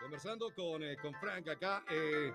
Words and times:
Conversando 0.00 0.50
con, 0.54 0.82
eh, 0.82 0.96
con 0.96 1.12
Frank 1.14 1.46
acá, 1.48 1.84
eh, 1.90 2.32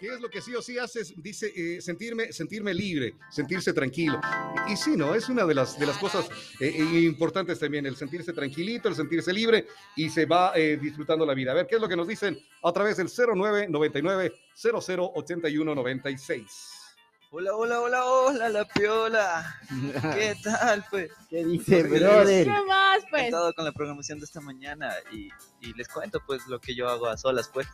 ¿qué 0.00 0.14
es 0.14 0.20
lo 0.20 0.30
que 0.30 0.40
sí 0.40 0.54
o 0.54 0.62
sí 0.62 0.78
haces? 0.78 1.12
Dice, 1.22 1.52
eh, 1.54 1.80
sentirme, 1.82 2.32
sentirme 2.32 2.72
libre, 2.72 3.16
sentirse 3.30 3.74
tranquilo. 3.74 4.18
Y, 4.66 4.72
y 4.72 4.76
sí, 4.76 4.96
¿no? 4.96 5.14
Es 5.14 5.28
una 5.28 5.44
de 5.44 5.54
las, 5.54 5.78
de 5.78 5.84
las 5.84 5.98
cosas 5.98 6.30
eh, 6.58 6.70
importantes 7.04 7.58
también, 7.58 7.84
el 7.84 7.96
sentirse 7.96 8.32
tranquilito, 8.32 8.88
el 8.88 8.94
sentirse 8.94 9.30
libre 9.30 9.66
y 9.94 10.08
se 10.08 10.24
va 10.24 10.54
disfrutando 10.54 11.26
la 11.26 11.34
vida. 11.34 11.52
A 11.52 11.54
ver, 11.54 11.66
¿qué 11.66 11.74
es 11.74 11.80
lo 11.80 11.88
que 11.88 11.96
nos 11.96 12.08
dicen 12.08 12.38
a 12.62 12.72
través 12.72 12.96
del 12.96 13.08
0999 13.08 14.32
0081 14.54 15.74
96? 15.74 16.81
Hola, 17.34 17.54
hola, 17.56 17.80
hola, 17.80 18.04
hola, 18.04 18.48
la 18.50 18.64
piola. 18.66 19.58
¿Qué 20.14 20.36
tal, 20.44 20.84
pues? 20.90 21.10
¿Qué 21.30 21.42
dice, 21.46 21.82
Pues, 21.82 22.00
brother? 22.02 22.44
¿Qué 22.46 22.62
más, 22.68 23.02
He 23.04 23.08
pues? 23.08 23.22
estado 23.24 23.54
con 23.54 23.64
la 23.64 23.72
programación 23.72 24.18
de 24.18 24.26
esta 24.26 24.42
mañana 24.42 24.92
y, 25.10 25.30
y 25.62 25.72
les 25.74 25.88
cuento, 25.88 26.20
pues, 26.26 26.46
lo 26.46 26.60
que 26.60 26.74
yo 26.74 26.88
hago 26.88 27.06
a 27.06 27.16
solas, 27.16 27.48
pues. 27.48 27.66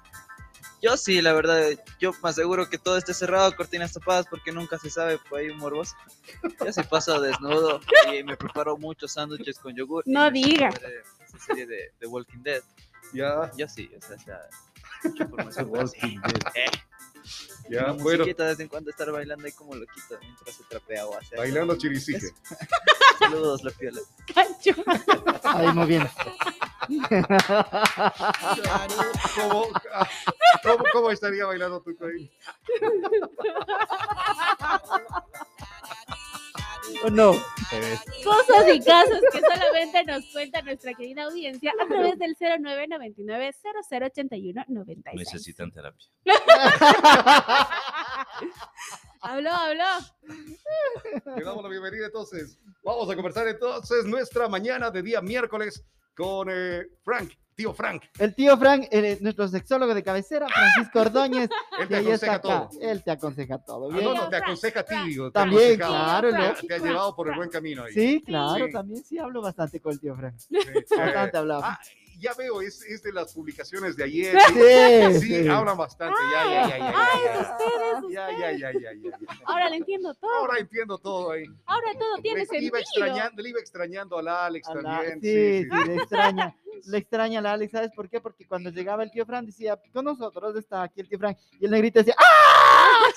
Yo 0.81 0.97
sí, 0.97 1.21
la 1.23 1.33
verdad, 1.33 1.61
yo 1.99 2.13
me 2.23 2.29
aseguro 2.31 2.69
que 2.71 2.79
todo 2.79 2.97
esté 2.99 3.13
cerrado, 3.15 3.55
cortinas 3.57 3.93
tapadas, 3.93 4.27
porque 4.31 4.53
nunca 4.53 4.79
se 4.79 4.91
sabe, 4.91 5.19
pues 5.29 5.43
hay 5.45 5.51
un 5.51 5.59
morboso. 5.59 5.97
Yo 6.65 6.73
sí 6.73 6.83
paso 6.85 7.21
desnudo 7.21 7.81
y 8.13 8.23
me 8.23 8.37
preparo 8.37 8.77
muchos 8.77 9.13
sándwiches 9.15 9.59
con 9.59 9.75
yogur. 9.75 10.05
No 10.07 10.31
diga. 10.31 10.69
Esa 10.69 11.39
serie 11.47 11.67
de, 11.67 11.93
de 11.99 12.07
Walking 12.07 12.43
Dead. 12.45 12.63
Ya, 13.13 13.51
Yo 13.57 13.67
sí, 13.69 13.91
o 13.97 14.01
sea, 14.07 14.17
o 14.17 14.21
sea, 14.21 14.41
mucha 14.41 14.68
información. 15.05 15.71
Eh, 16.55 16.67
ya, 17.71 17.93
bueno, 17.93 18.25
de 18.25 18.33
vez 18.33 18.61
en 18.61 18.69
cuando 18.69 18.91
estar 18.91 19.11
bailando 19.13 19.45
ahí 19.47 19.53
como 19.53 19.75
loquito 19.75 20.19
mientras 20.21 20.57
se 20.57 20.65
trapea 20.65 21.07
o 21.07 21.15
hace 21.17 21.35
algo. 21.35 21.43
bailando 21.43 21.77
chirisique. 21.77 22.31
Saludos, 23.19 23.63
la 23.63 23.71
piola. 23.73 24.01
Cacho. 24.35 24.75
Ahí 25.45 25.73
muy 25.75 25.87
bien. 25.87 26.09
¿Cómo, 29.35 29.67
cómo, 30.63 30.85
cómo 30.93 31.11
estaría 31.11 31.45
bailando 31.45 31.83
tú 31.83 31.95
ahí? 32.07 32.31
¿O 37.05 37.11
no? 37.11 37.33
Cosas 38.25 38.75
y 38.75 38.81
casos 38.81 39.21
que 39.33 39.41
solamente 39.41 40.05
nos 40.05 40.25
cuenta 40.33 40.63
nuestra 40.63 40.95
querida 40.95 41.25
audiencia 41.25 41.73
a 41.81 41.87
través 41.87 42.19
del 42.19 42.37
0999 42.39 43.55
0081 43.91 44.65
96. 44.69 45.33
Necesitan 45.33 45.71
terapia. 45.71 46.07
Habló, 49.21 49.51
habló. 49.51 49.85
Le 51.37 51.45
damos 51.45 51.63
la 51.63 51.69
bienvenida 51.69 52.07
entonces. 52.07 52.59
Vamos 52.85 53.11
a 53.11 53.17
conversar 53.17 53.49
entonces 53.49 54.05
nuestra 54.05 54.49
mañana 54.49 54.91
de 54.91 55.03
día 55.03 55.21
miércoles 55.21 55.85
con 56.19 56.49
eh, 56.51 56.83
Frank, 57.05 57.31
tío 57.55 57.73
Frank. 57.73 58.03
El 58.19 58.35
tío 58.35 58.57
Frank, 58.59 58.87
eh, 58.91 59.19
nuestro 59.21 59.47
sexólogo 59.47 59.95
de 59.95 60.03
cabecera, 60.03 60.47
Francisco 60.49 61.01
Ordóñez, 61.01 61.49
Él 61.79 61.89
te 61.89 61.97
ahí 61.97 62.09
está 62.09 62.33
aconseja 62.33 62.35
acá. 62.35 62.41
todo. 62.43 62.81
Él 62.83 63.05
te 63.05 63.11
aconseja 63.13 63.59
todo. 63.59 63.91
Ah, 63.91 63.95
¿bien? 63.95 64.05
no, 64.05 64.15
no, 64.15 64.29
te 64.29 64.37
aconseja 64.37 64.81
a 64.81 64.83
ti, 64.85 64.95
digo. 65.07 65.31
También, 65.31 65.77
claro, 65.77 66.31
lógico. 66.31 66.67
Te 66.67 66.75
ha 66.75 66.79
llevado 66.79 67.15
por 67.15 67.29
el 67.29 67.37
buen 67.37 67.51
camino 67.51 67.85
ahí. 67.85 67.93
Sí, 67.93 68.23
claro, 68.27 68.67
Sí. 68.67 68.73
también 68.73 69.05
sí 69.05 69.19
hablo 69.19 69.41
bastante 69.43 69.81
con 69.81 69.93
el 69.93 70.01
tío 70.01 70.17
Frank. 70.17 70.35
Sí. 70.39 70.57
Bastante 70.97 71.37
Eh, 71.37 71.41
hablamos. 71.41 71.65
ah, 71.67 71.79
ya 72.19 72.35
veo, 72.35 72.61
es, 72.61 72.83
es 72.83 73.03
de 73.03 73.13
las 73.13 73.33
publicaciones 73.33 73.97
de 73.97 74.05
ayer. 74.05 74.37
Sí, 74.49 75.21
Sí, 75.21 75.43
sí. 75.43 75.49
hablan 75.49 75.77
bastante. 75.77 76.17
Ya, 76.33 76.45
ya, 76.45 76.69
ya, 76.69 76.79
ya. 76.79 76.95
Ay, 76.97 77.21
ya, 77.25 77.41
ustedes, 77.41 78.13
ya, 78.13 78.31
ya, 78.31 78.53
ya, 78.53 78.73
ya, 78.73 78.93
ya, 78.93 79.19
ya. 79.21 79.37
Ahora 79.47 79.69
le 79.69 79.77
entiendo 79.77 80.15
todo. 80.15 80.35
Ahora 80.35 80.59
entiendo 80.59 80.99
todo 80.99 81.31
ahí. 81.33 81.45
Ahora 81.67 81.93
todo 81.99 82.17
tiene 82.23 82.41
Le 82.41 82.45
iba 82.45 82.51
sentido. 82.53 82.77
extrañando, 82.79 83.43
le 83.43 83.49
iba 83.51 83.61
extrañando 83.61 84.19
al 84.19 84.29
Alex 84.29 84.69
A 84.69 84.75
la- 84.75 84.83
también. 84.83 85.21
sí, 85.21 85.63
sí, 85.71 85.87
le 85.89 85.95
extraña. 85.97 86.57
Le 86.87 86.99
extraña 86.99 87.39
a 87.41 87.43
la 87.43 87.53
Alex, 87.55 87.73
¿sabes 87.73 87.91
por 87.93 88.09
qué? 88.09 88.21
Porque 88.21 88.47
cuando 88.47 88.71
llegaba 88.71 89.03
el 89.03 89.11
tío 89.11 89.27
Frank 89.27 89.47
decía, 89.47 89.79
con 89.93 90.05
nosotros 90.05 90.55
está 90.57 90.83
aquí 90.85 91.01
el 91.01 91.09
tío 91.09 91.19
Frank. 91.19 91.37
Y 91.59 91.65
el 91.65 91.71
negrito 91.73 91.99
decía, 91.99 92.15
¡ah! 92.19 92.25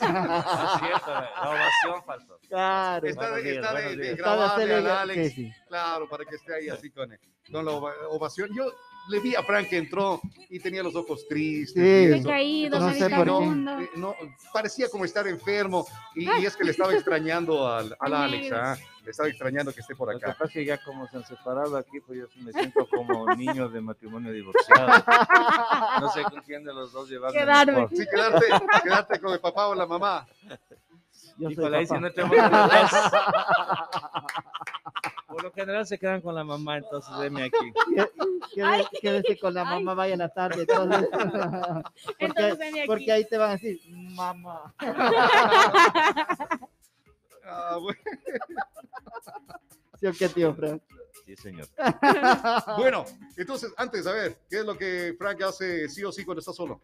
Ah, 0.04 0.80
cierto, 0.80 1.12
la 1.12 1.50
ovación 1.50 2.04
faltó. 2.06 2.40
claro. 2.48 3.08
Está 3.08 3.32
de, 3.36 3.56
está 3.56 3.74
de- 3.74 3.96
de 3.96 4.16
grabarle 4.16 4.74
al 4.76 4.88
Alex. 4.88 5.34
sí, 5.34 5.46
sí. 5.46 5.54
Claro, 5.68 6.10
para 6.10 6.26
que 6.26 6.36
esté 6.36 6.56
ahí 6.56 6.70
así 6.70 6.90
con, 6.90 7.16
con 7.52 7.66
la 7.66 7.72
ova- 7.72 7.94
ovación. 8.10 8.50
Yo 8.56 8.72
le 9.10 9.20
vi 9.20 9.36
a 9.36 9.44
Frank 9.44 9.68
que 9.68 9.78
entró 9.78 10.22
y 10.50 10.60
tenía 10.60 10.84
los 10.84 10.96
ojos 10.96 11.28
tristes. 11.28 12.22
Sí. 12.22 12.24
caído, 12.24 12.80
No 12.80 12.94
sé 12.94 13.10
por 13.10 13.26
qué. 13.26 13.32
mundo. 13.32 13.80
Eh, 13.80 13.90
no, 13.96 14.16
parecía 14.54 14.90
como 14.90 15.06
estar 15.06 15.28
enfermo 15.28 15.86
y, 16.16 16.30
y 16.42 16.46
es 16.46 16.56
que 16.56 16.64
le 16.64 16.72
estaba 16.72 16.94
extrañando 16.94 17.68
al, 17.68 17.96
al 18.00 18.14
Al 18.14 18.24
Alex. 18.24 18.52
¿ah? 18.54 18.78
le 19.04 19.10
estaba 19.12 19.30
extrañando 19.30 19.74
que 19.74 19.80
esté 19.80 19.96
por 19.96 20.12
Lo 20.12 20.18
acá. 20.18 20.28
pasa 20.34 20.46
es 20.46 20.52
que 20.54 20.64
ya 20.66 20.78
como 20.84 21.08
se 21.08 21.18
han 21.18 21.26
separado 21.26 21.76
aquí, 21.76 22.00
pues 22.06 22.20
yo 22.20 22.26
me 22.44 22.52
siento 22.54 22.88
como 22.88 23.26
niño 23.36 23.68
de 23.70 23.82
matrimonio 23.82 24.32
divorciado. 24.32 24.88
No 26.00 26.10
sé 26.12 26.22
con 26.24 26.42
quién 26.44 26.64
de 26.64 26.72
los 26.74 26.92
dos 26.92 27.10
llevarme 27.10 27.40
Quedarme. 27.40 27.74
mejor. 27.74 27.90
Sí, 27.98 28.06
quedarte, 28.14 28.46
quedarte 28.84 29.20
con 29.20 29.34
el 29.34 29.40
papá 29.40 29.68
o 29.70 29.76
la 29.76 29.88
mamá. 29.88 30.28
Yo 31.38 31.50
soy 31.50 31.54
Híjole, 31.54 31.78
ahí 31.78 31.88
papá. 31.88 32.00
no 32.02 32.12
tenemos. 32.12 32.38
Por 35.28 35.44
lo 35.44 35.52
general 35.54 35.88
se 35.88 35.98
quedan 35.98 36.22
con 36.22 36.36
la 36.36 36.44
mamá, 36.44 36.78
entonces 36.78 37.12
deme 37.20 37.44
aquí. 37.46 37.74
Quédese, 38.56 38.90
quédese 39.02 39.40
con 39.40 39.54
la 39.54 39.62
Ay. 39.62 39.80
mamá, 39.84 39.94
vaya 39.94 40.16
a 40.16 40.18
la 40.18 40.30
tarde. 40.30 40.62
Entonces, 40.62 41.10
porque, 41.12 42.26
Entonces, 42.26 42.58
veme 42.58 42.80
aquí. 42.80 42.88
porque 42.88 43.12
ahí 43.12 43.26
te 43.26 43.38
van 43.38 43.50
a 43.50 43.54
decir, 43.54 43.80
mamá. 43.94 44.74
Ah, 47.44 47.78
bueno. 47.82 48.00
¿Sí 50.00 50.08
o 50.08 50.14
qué, 50.14 50.30
tío 50.30 50.54
Frank? 50.54 50.82
Señor. 51.42 51.68
Bueno, 52.78 53.06
entonces, 53.38 53.74
antes, 53.78 54.06
a 54.08 54.12
ver, 54.14 54.38
¿qué 54.50 54.60
es 54.60 54.66
lo 54.66 54.78
que 54.78 55.16
Frank 55.18 55.42
hace 55.42 55.90
sí 55.90 56.04
o 56.04 56.12
sí 56.12 56.24
cuando 56.26 56.40
está 56.40 56.54
solo? 56.54 56.82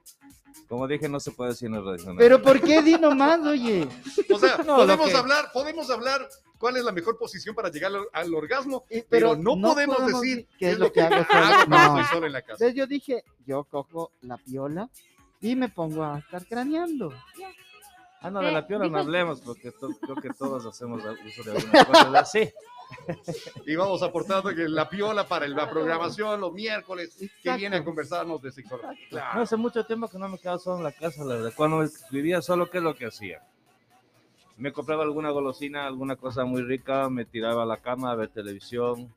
Como 0.67 0.87
dije, 0.87 1.07
no 1.07 1.19
se 1.19 1.31
puede 1.31 1.51
decir 1.51 1.67
en 1.67 1.75
el 1.75 1.85
radio. 1.85 2.15
Pero 2.17 2.41
¿por 2.41 2.59
qué 2.61 2.81
di 2.81 2.95
nomás, 2.97 3.39
oye? 3.45 3.87
O 4.33 4.39
sea, 4.39 4.57
No, 4.57 4.77
podemos 4.77 5.09
que- 5.09 5.15
hablar, 5.17 5.51
podemos 5.53 5.89
hablar 5.89 6.27
cuál 6.57 6.77
es 6.77 6.83
la 6.83 6.91
mejor 6.91 7.17
posición 7.17 7.53
para 7.55 7.69
llegar 7.69 7.91
al, 7.93 8.05
al 8.11 8.33
orgasmo, 8.33 8.83
Y- 8.89 9.01
pero, 9.03 9.35
no, 9.35 9.55
podemos 9.61 10.05
decir 10.07 10.47
qué 10.57 10.71
es 10.71 10.79
lo 10.79 10.91
que 10.91 11.01
hago 11.01 11.23
solo. 11.25 11.43
hago 11.45 11.65
No. 11.67 11.99
estoy 11.99 12.15
solo 12.15 12.25
en 12.27 12.33
la 12.33 12.41
casa. 12.41 12.53
Entonces 12.53 12.75
yo 12.75 12.87
dije, 12.87 13.23
yo 13.45 13.63
cojo 13.65 14.11
la 14.21 14.37
piola 14.37 14.89
y 15.39 15.55
me 15.55 15.69
pongo 15.69 16.03
a 16.03 16.17
estar 16.19 16.45
craneando. 16.47 17.13
Ah, 18.21 18.31
no, 18.31 18.39
de 18.39 18.51
la 18.51 18.59
Eh, 18.59 18.63
piola 18.63 18.87
no 18.89 18.97
hablemos, 18.97 19.41
porque 19.41 19.71
to- 19.71 19.89
creo 20.01 20.15
que 20.15 20.29
todos 20.31 20.65
hacemos 20.65 21.01
uso 21.03 21.43
de 21.43 21.57
algunas 21.57 21.85
cosas 21.85 22.15
así. 22.15 22.51
Y 23.65 23.75
vamos 23.75 24.01
aportando 24.03 24.49
que 24.53 24.67
la 24.67 24.89
piola 24.89 25.27
para 25.27 25.47
la 25.47 25.69
programación 25.69 26.39
los 26.39 26.53
miércoles 26.53 27.15
que 27.17 27.25
Exacto. 27.25 27.57
viene 27.57 27.75
a 27.77 27.83
conversarnos 27.83 28.41
de. 28.41 28.49
No, 28.69 28.79
Claro. 29.09 29.41
hace 29.41 29.55
mucho 29.57 29.85
tiempo 29.85 30.07
que 30.07 30.17
no 30.17 30.27
me 30.29 30.37
quedaba 30.37 30.57
solo 30.59 30.77
en 30.77 30.83
la 30.83 30.91
casa, 30.91 31.23
la 31.23 31.35
verdad. 31.35 31.53
Cuando 31.55 31.85
vivía 32.11 32.41
solo, 32.41 32.69
¿qué 32.69 32.77
es 32.77 32.83
lo 32.83 32.95
que 32.95 33.05
hacía? 33.07 33.41
Me 34.57 34.71
compraba 34.73 35.03
alguna 35.03 35.29
golosina, 35.29 35.85
alguna 35.85 36.15
cosa 36.15 36.43
muy 36.43 36.63
rica, 36.63 37.09
me 37.09 37.25
tiraba 37.25 37.63
a 37.63 37.65
la 37.65 37.77
cama 37.77 38.11
a 38.11 38.15
ver 38.15 38.29
televisión. 38.29 39.13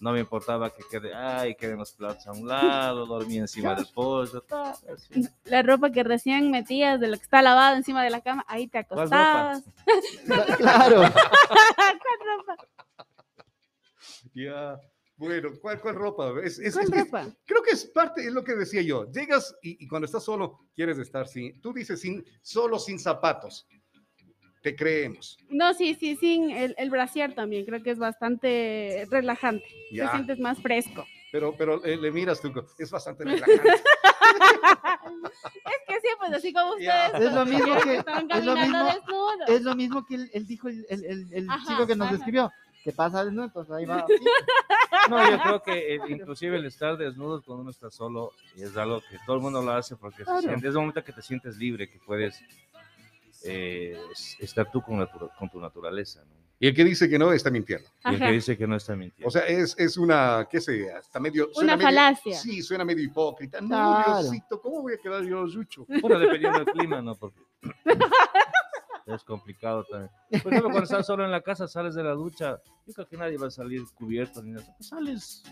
No 0.00 0.12
me 0.12 0.20
importaba 0.20 0.70
que 0.70 0.82
quede, 0.90 1.14
ay, 1.14 1.54
queden 1.56 1.76
los 1.78 1.92
platos 1.92 2.26
a 2.26 2.32
un 2.32 2.48
lado, 2.48 3.04
dormía 3.04 3.40
encima 3.42 3.74
del 3.74 3.86
pollo, 3.92 4.40
tal, 4.42 4.72
así. 4.94 5.28
La 5.44 5.62
ropa 5.62 5.90
que 5.90 6.02
recién 6.02 6.50
metías 6.50 6.98
de 7.00 7.08
lo 7.08 7.16
que 7.18 7.22
está 7.22 7.42
lavado 7.42 7.76
encima 7.76 8.02
de 8.02 8.08
la 8.08 8.22
cama, 8.22 8.42
ahí 8.48 8.66
te 8.66 8.82
¿Cuál 8.84 9.10
ropa? 9.10 9.52
acostabas. 9.52 9.64
Claro. 10.56 10.96
¿Cuál 11.02 12.38
ropa? 12.38 12.56
Ya. 14.34 14.80
Bueno, 15.16 15.50
¿cuál, 15.60 15.80
cuál 15.80 15.94
ropa? 15.96 16.32
Es, 16.42 16.58
es- 16.58 16.72
¿Cuál 16.74 16.84
es 16.86 16.90
que 16.90 17.00
ropa? 17.04 17.26
creo 17.44 17.62
que 17.62 17.72
es 17.72 17.84
parte, 17.86 18.24
es 18.26 18.32
lo 18.32 18.42
que 18.42 18.54
decía 18.54 18.80
yo. 18.82 19.04
Llegas 19.12 19.54
y, 19.62 19.84
y 19.84 19.86
cuando 19.88 20.06
estás 20.06 20.24
solo, 20.24 20.60
quieres 20.74 20.98
estar 20.98 21.28
sin, 21.28 21.60
tú 21.60 21.72
dices 21.74 22.00
sin, 22.00 22.24
solo 22.40 22.78
sin 22.78 22.98
zapatos. 22.98 23.66
Te 24.62 24.76
creemos. 24.76 25.38
No, 25.48 25.72
sí, 25.74 25.94
sí, 25.94 26.16
sin 26.16 26.50
el, 26.50 26.74
el 26.78 26.90
brasier 26.90 27.34
también, 27.34 27.64
creo 27.64 27.82
que 27.82 27.90
es 27.90 27.98
bastante 27.98 29.06
relajante. 29.10 29.64
Te 29.90 29.96
Ya. 29.96 30.10
sientes 30.12 30.38
más 30.38 30.60
fresco. 30.60 31.06
Pero, 31.32 31.54
pero 31.56 31.82
eh, 31.84 31.96
le 31.96 32.10
miras 32.10 32.40
tú, 32.40 32.52
es 32.78 32.90
bastante 32.90 33.24
relajante. 33.24 33.62
Es 34.30 35.78
que 35.86 35.94
sí, 36.00 36.08
pues 36.18 36.32
así 36.32 36.52
como 36.52 36.70
ustedes. 36.72 37.14
Es 37.14 37.32
lo 37.32 37.44
mismo 37.46 37.74
que, 37.82 37.96
es 37.96 38.44
lo 38.44 38.56
mismo, 38.56 38.88
es 39.48 39.62
lo 39.62 39.74
mismo 39.74 40.06
que 40.06 40.14
él, 40.16 40.30
él 40.32 40.46
dijo 40.46 40.68
el, 40.68 40.86
el, 40.88 41.04
el- 41.04 41.32
el 41.34 41.50
Ajá, 41.50 41.64
chico 41.66 41.86
que 41.86 41.96
nos 41.96 42.06
ajá. 42.08 42.16
escribió. 42.16 42.50
¿Qué 42.84 42.92
pasa? 42.92 43.24
No, 43.24 43.44
entonces 43.44 43.72
ahí 43.74 43.84
va. 43.84 43.96
así. 44.00 44.14
No, 45.08 45.30
yo 45.30 45.40
creo 45.42 45.62
que 45.62 45.94
eh, 45.94 46.00
inclusive 46.08 46.56
el 46.56 46.66
estar 46.66 46.96
desnudo 46.96 47.42
cuando 47.42 47.62
uno 47.62 47.70
está 47.70 47.90
solo 47.90 48.32
es 48.56 48.76
algo 48.76 49.00
que 49.00 49.18
todo 49.24 49.36
el 49.36 49.42
mundo 49.42 49.62
lo 49.62 49.72
hace 49.72 49.96
porque 49.96 50.18
se 50.18 50.24
Claro. 50.24 50.40
siente- 50.42 50.68
es 50.68 50.74
el 50.74 50.80
momento 50.80 51.02
que 51.02 51.12
te 51.12 51.22
sientes 51.22 51.56
libre, 51.56 51.88
que 51.88 51.98
puedes 52.04 52.38
eh, 53.44 53.98
es- 54.12 54.36
estar 54.40 54.70
tú 54.70 54.82
con, 54.82 54.98
natura- 54.98 55.30
con 55.38 55.48
tu 55.48 55.58
naturaleza. 55.60 56.20
¿no? 56.24 56.34
Y 56.58 56.66
el 56.68 56.74
que 56.74 56.84
dice 56.84 57.08
que 57.08 57.18
no 57.18 57.32
está 57.32 57.50
mintiendo. 57.50 57.88
Y 58.04 58.14
el 58.14 58.18
que 58.20 58.32
dice 58.32 58.58
que 58.58 58.66
no 58.66 58.76
está 58.76 58.94
mintiendo. 58.94 59.26
O 59.26 59.30
sea, 59.30 59.46
es, 59.46 59.74
es 59.78 59.96
una, 59.96 60.46
qué 60.50 60.60
sé, 60.60 60.92
hasta 60.92 61.18
medio. 61.18 61.48
Una 61.56 61.76
medio- 61.76 61.86
falacia. 61.88 62.36
Sí, 62.36 62.60
suena 62.62 62.84
medio 62.84 63.02
hipócrita. 63.02 63.60
No, 63.62 63.68
Claro. 63.68 64.22
Diosito, 64.22 64.60
¿cómo 64.60 64.82
voy 64.82 64.94
a 64.94 64.98
quedar 64.98 65.22
yo, 65.24 65.46
Yucho? 65.46 65.86
Bueno, 66.02 66.18
dependiendo 66.18 66.58
del 66.58 66.66
clima, 66.74 67.00
¿no? 67.00 67.14
Porque 67.14 67.40
es 69.06 69.24
complicado 69.24 69.84
también. 69.84 70.10
Por 70.42 70.52
ejemplo, 70.52 70.70
cuando 70.70 70.84
estás 70.84 71.06
solo 71.06 71.24
en 71.24 71.30
la 71.30 71.40
casa, 71.42 71.66
sales 71.68 71.94
de 71.94 72.04
la 72.04 72.12
ducha, 72.12 72.60
yo 72.86 72.92
creo 72.94 73.06
que 73.08 73.16
nadie 73.16 73.36
va 73.38 73.46
a 73.48 73.50
salir 73.50 73.82
cubierto 73.94 74.42
ni 74.42 74.52
nada. 74.52 74.66
Pues 74.76 74.88
sales 74.88 75.42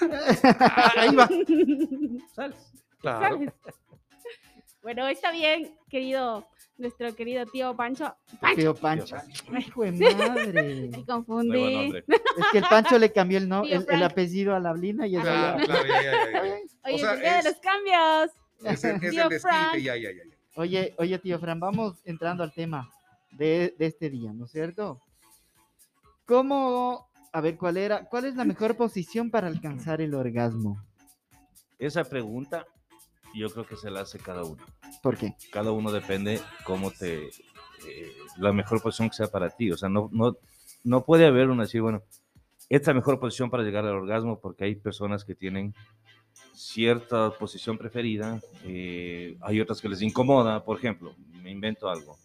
Ah, 0.00 0.92
Ahí 0.96 1.14
va. 1.16 1.28
Sales. 2.34 2.72
Claro. 3.00 3.20
¿Sabes? 3.36 3.52
Bueno, 4.82 5.06
está 5.08 5.32
bien, 5.32 5.76
querido, 5.90 6.46
nuestro 6.78 7.14
querido 7.14 7.44
tío 7.46 7.74
Pancho. 7.76 8.14
Pancho, 8.40 8.56
Tío 8.60 8.74
Pancho. 8.74 9.16
Ay, 9.52 9.64
Hijo 9.66 9.82
de 9.82 10.14
madre. 10.14 10.88
me 10.90 11.04
confundí. 11.04 11.96
Es 11.96 12.46
que 12.52 12.58
el 12.58 12.64
Pancho 12.70 12.98
le 12.98 13.12
cambió 13.12 13.38
el, 13.38 13.48
no, 13.48 13.64
el, 13.64 14.02
apellido 14.02 14.54
a 14.54 14.60
la 14.60 14.72
Blina 14.72 15.06
y 15.06 15.16
eso 15.16 15.24
Claro, 15.24 15.58
ya- 15.58 15.64
claro, 15.66 15.86
ya, 15.86 16.02
ya, 16.02 16.12
ya, 16.12 16.32
ya. 16.32 16.54
Oye, 16.84 16.94
O 16.94 16.98
sea, 16.98 17.12
el 17.14 17.20
día 17.20 17.38
es- 17.38 17.44
de 17.44 17.50
los 17.50 17.60
cambios. 17.60 18.30
Es, 18.64 18.84
el- 18.84 18.94
es 19.04 19.10
Tío 19.10 19.28
el 19.30 19.82
ya, 19.82 19.96
ya, 19.96 20.10
ya. 20.12 20.22
Oye, 20.58 20.92
oye, 20.98 21.16
tío 21.20 21.38
Fran, 21.38 21.60
vamos 21.60 22.02
entrando 22.04 22.42
al 22.42 22.52
tema 22.52 22.90
de, 23.30 23.76
de 23.78 23.86
este 23.86 24.10
día, 24.10 24.32
¿no 24.32 24.46
es 24.46 24.50
cierto? 24.50 25.00
¿Cómo, 26.26 27.08
a 27.32 27.40
ver, 27.40 27.56
cuál 27.56 27.76
era, 27.76 28.08
cuál 28.08 28.24
es 28.24 28.34
la 28.34 28.44
mejor 28.44 28.76
posición 28.76 29.30
para 29.30 29.46
alcanzar 29.46 30.00
el 30.00 30.14
orgasmo? 30.14 30.84
Esa 31.78 32.02
pregunta 32.02 32.66
yo 33.36 33.48
creo 33.50 33.66
que 33.68 33.76
se 33.76 33.88
la 33.88 34.00
hace 34.00 34.18
cada 34.18 34.42
uno. 34.42 34.64
¿Por 35.00 35.16
qué? 35.16 35.36
Cada 35.52 35.70
uno 35.70 35.92
depende 35.92 36.40
cómo 36.64 36.90
te... 36.90 37.28
eh, 37.28 38.12
la 38.38 38.52
mejor 38.52 38.82
posición 38.82 39.10
que 39.10 39.16
sea 39.16 39.28
para 39.28 39.50
ti. 39.50 39.70
O 39.70 39.76
sea, 39.76 39.88
no, 39.88 40.08
no, 40.10 40.36
no 40.82 41.04
puede 41.04 41.24
haber 41.26 41.50
una 41.50 41.62
decir, 41.62 41.82
bueno, 41.82 42.02
esta 42.68 42.90
es 42.90 42.94
la 42.96 43.00
mejor 43.00 43.20
posición 43.20 43.48
para 43.48 43.62
llegar 43.62 43.84
al 43.84 43.94
orgasmo 43.94 44.40
porque 44.40 44.64
hay 44.64 44.74
personas 44.74 45.24
que 45.24 45.36
tienen 45.36 45.72
cierta 46.58 47.30
posición 47.30 47.78
preferida, 47.78 48.40
eh, 48.64 49.36
hay 49.40 49.60
otras 49.60 49.80
que 49.80 49.88
les 49.88 50.02
incomoda, 50.02 50.64
por 50.64 50.78
ejemplo, 50.78 51.14
me 51.42 51.50
invento 51.50 51.88
algo, 51.88 52.18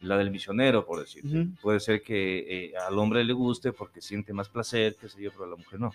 la 0.00 0.16
del 0.18 0.30
misionero, 0.30 0.84
por 0.84 0.98
decir. 1.00 1.22
Puede 1.62 1.78
ser 1.80 2.02
que 2.02 2.66
eh, 2.66 2.72
al 2.76 2.98
hombre 2.98 3.22
le 3.24 3.32
guste 3.32 3.72
porque 3.72 4.00
siente 4.00 4.32
más 4.32 4.48
placer, 4.48 4.96
qué 5.00 5.08
sé 5.08 5.22
yo, 5.22 5.30
pero 5.30 5.44
a 5.44 5.48
la 5.48 5.56
mujer 5.56 5.78
no. 5.80 5.92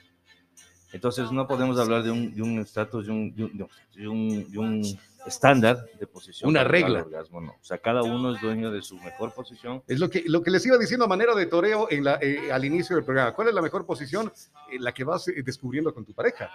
Entonces 0.94 1.32
no 1.32 1.46
podemos 1.48 1.78
hablar 1.78 2.04
de 2.04 2.12
un 2.12 2.60
estatus, 2.60 3.08
de 3.08 3.12
un, 3.12 3.36
de 3.36 3.44
un, 3.44 3.58
de 3.96 4.08
un- 4.08 4.52
de 4.52 4.58
un 4.58 5.00
estándar 5.26 5.84
de 6.00 6.08
posición. 6.08 6.50
Una 6.50 6.64
regla. 6.64 7.00
al 7.00 7.06
orgasmo, 7.08 7.42
no. 7.42 7.52
O 7.52 7.64
sea, 7.64 7.80
cada 7.80 8.04
uno 8.04 8.34
es 8.36 8.40
dueño 8.42 8.72
de 8.72 8.82
su 8.82 8.96
mejor 9.00 9.34
posición. 9.34 9.82
Es 9.88 10.00
lo 10.00 10.10
que, 10.10 10.24
lo 10.28 10.42
que 10.44 10.52
les 10.52 10.64
iba 10.66 10.78
diciendo 10.78 11.04
a 11.06 11.08
manera 11.08 11.34
de 11.36 11.48
toreo 11.48 11.88
en 11.92 12.04
la, 12.04 12.20
eh, 12.22 12.52
al 12.52 12.64
inicio 12.64 12.96
del 12.96 13.04
programa. 13.04 13.34
¿Cuál 13.34 13.50
es 13.50 13.54
la 13.56 13.62
mejor 13.64 13.86
posición 13.86 14.32
en 14.72 14.84
la 14.84 14.94
que 14.94 15.04
vas 15.04 15.28
eh, 15.28 15.42
descubriendo 15.44 15.94
con 15.94 16.06
tu 16.06 16.14
pareja? 16.14 16.50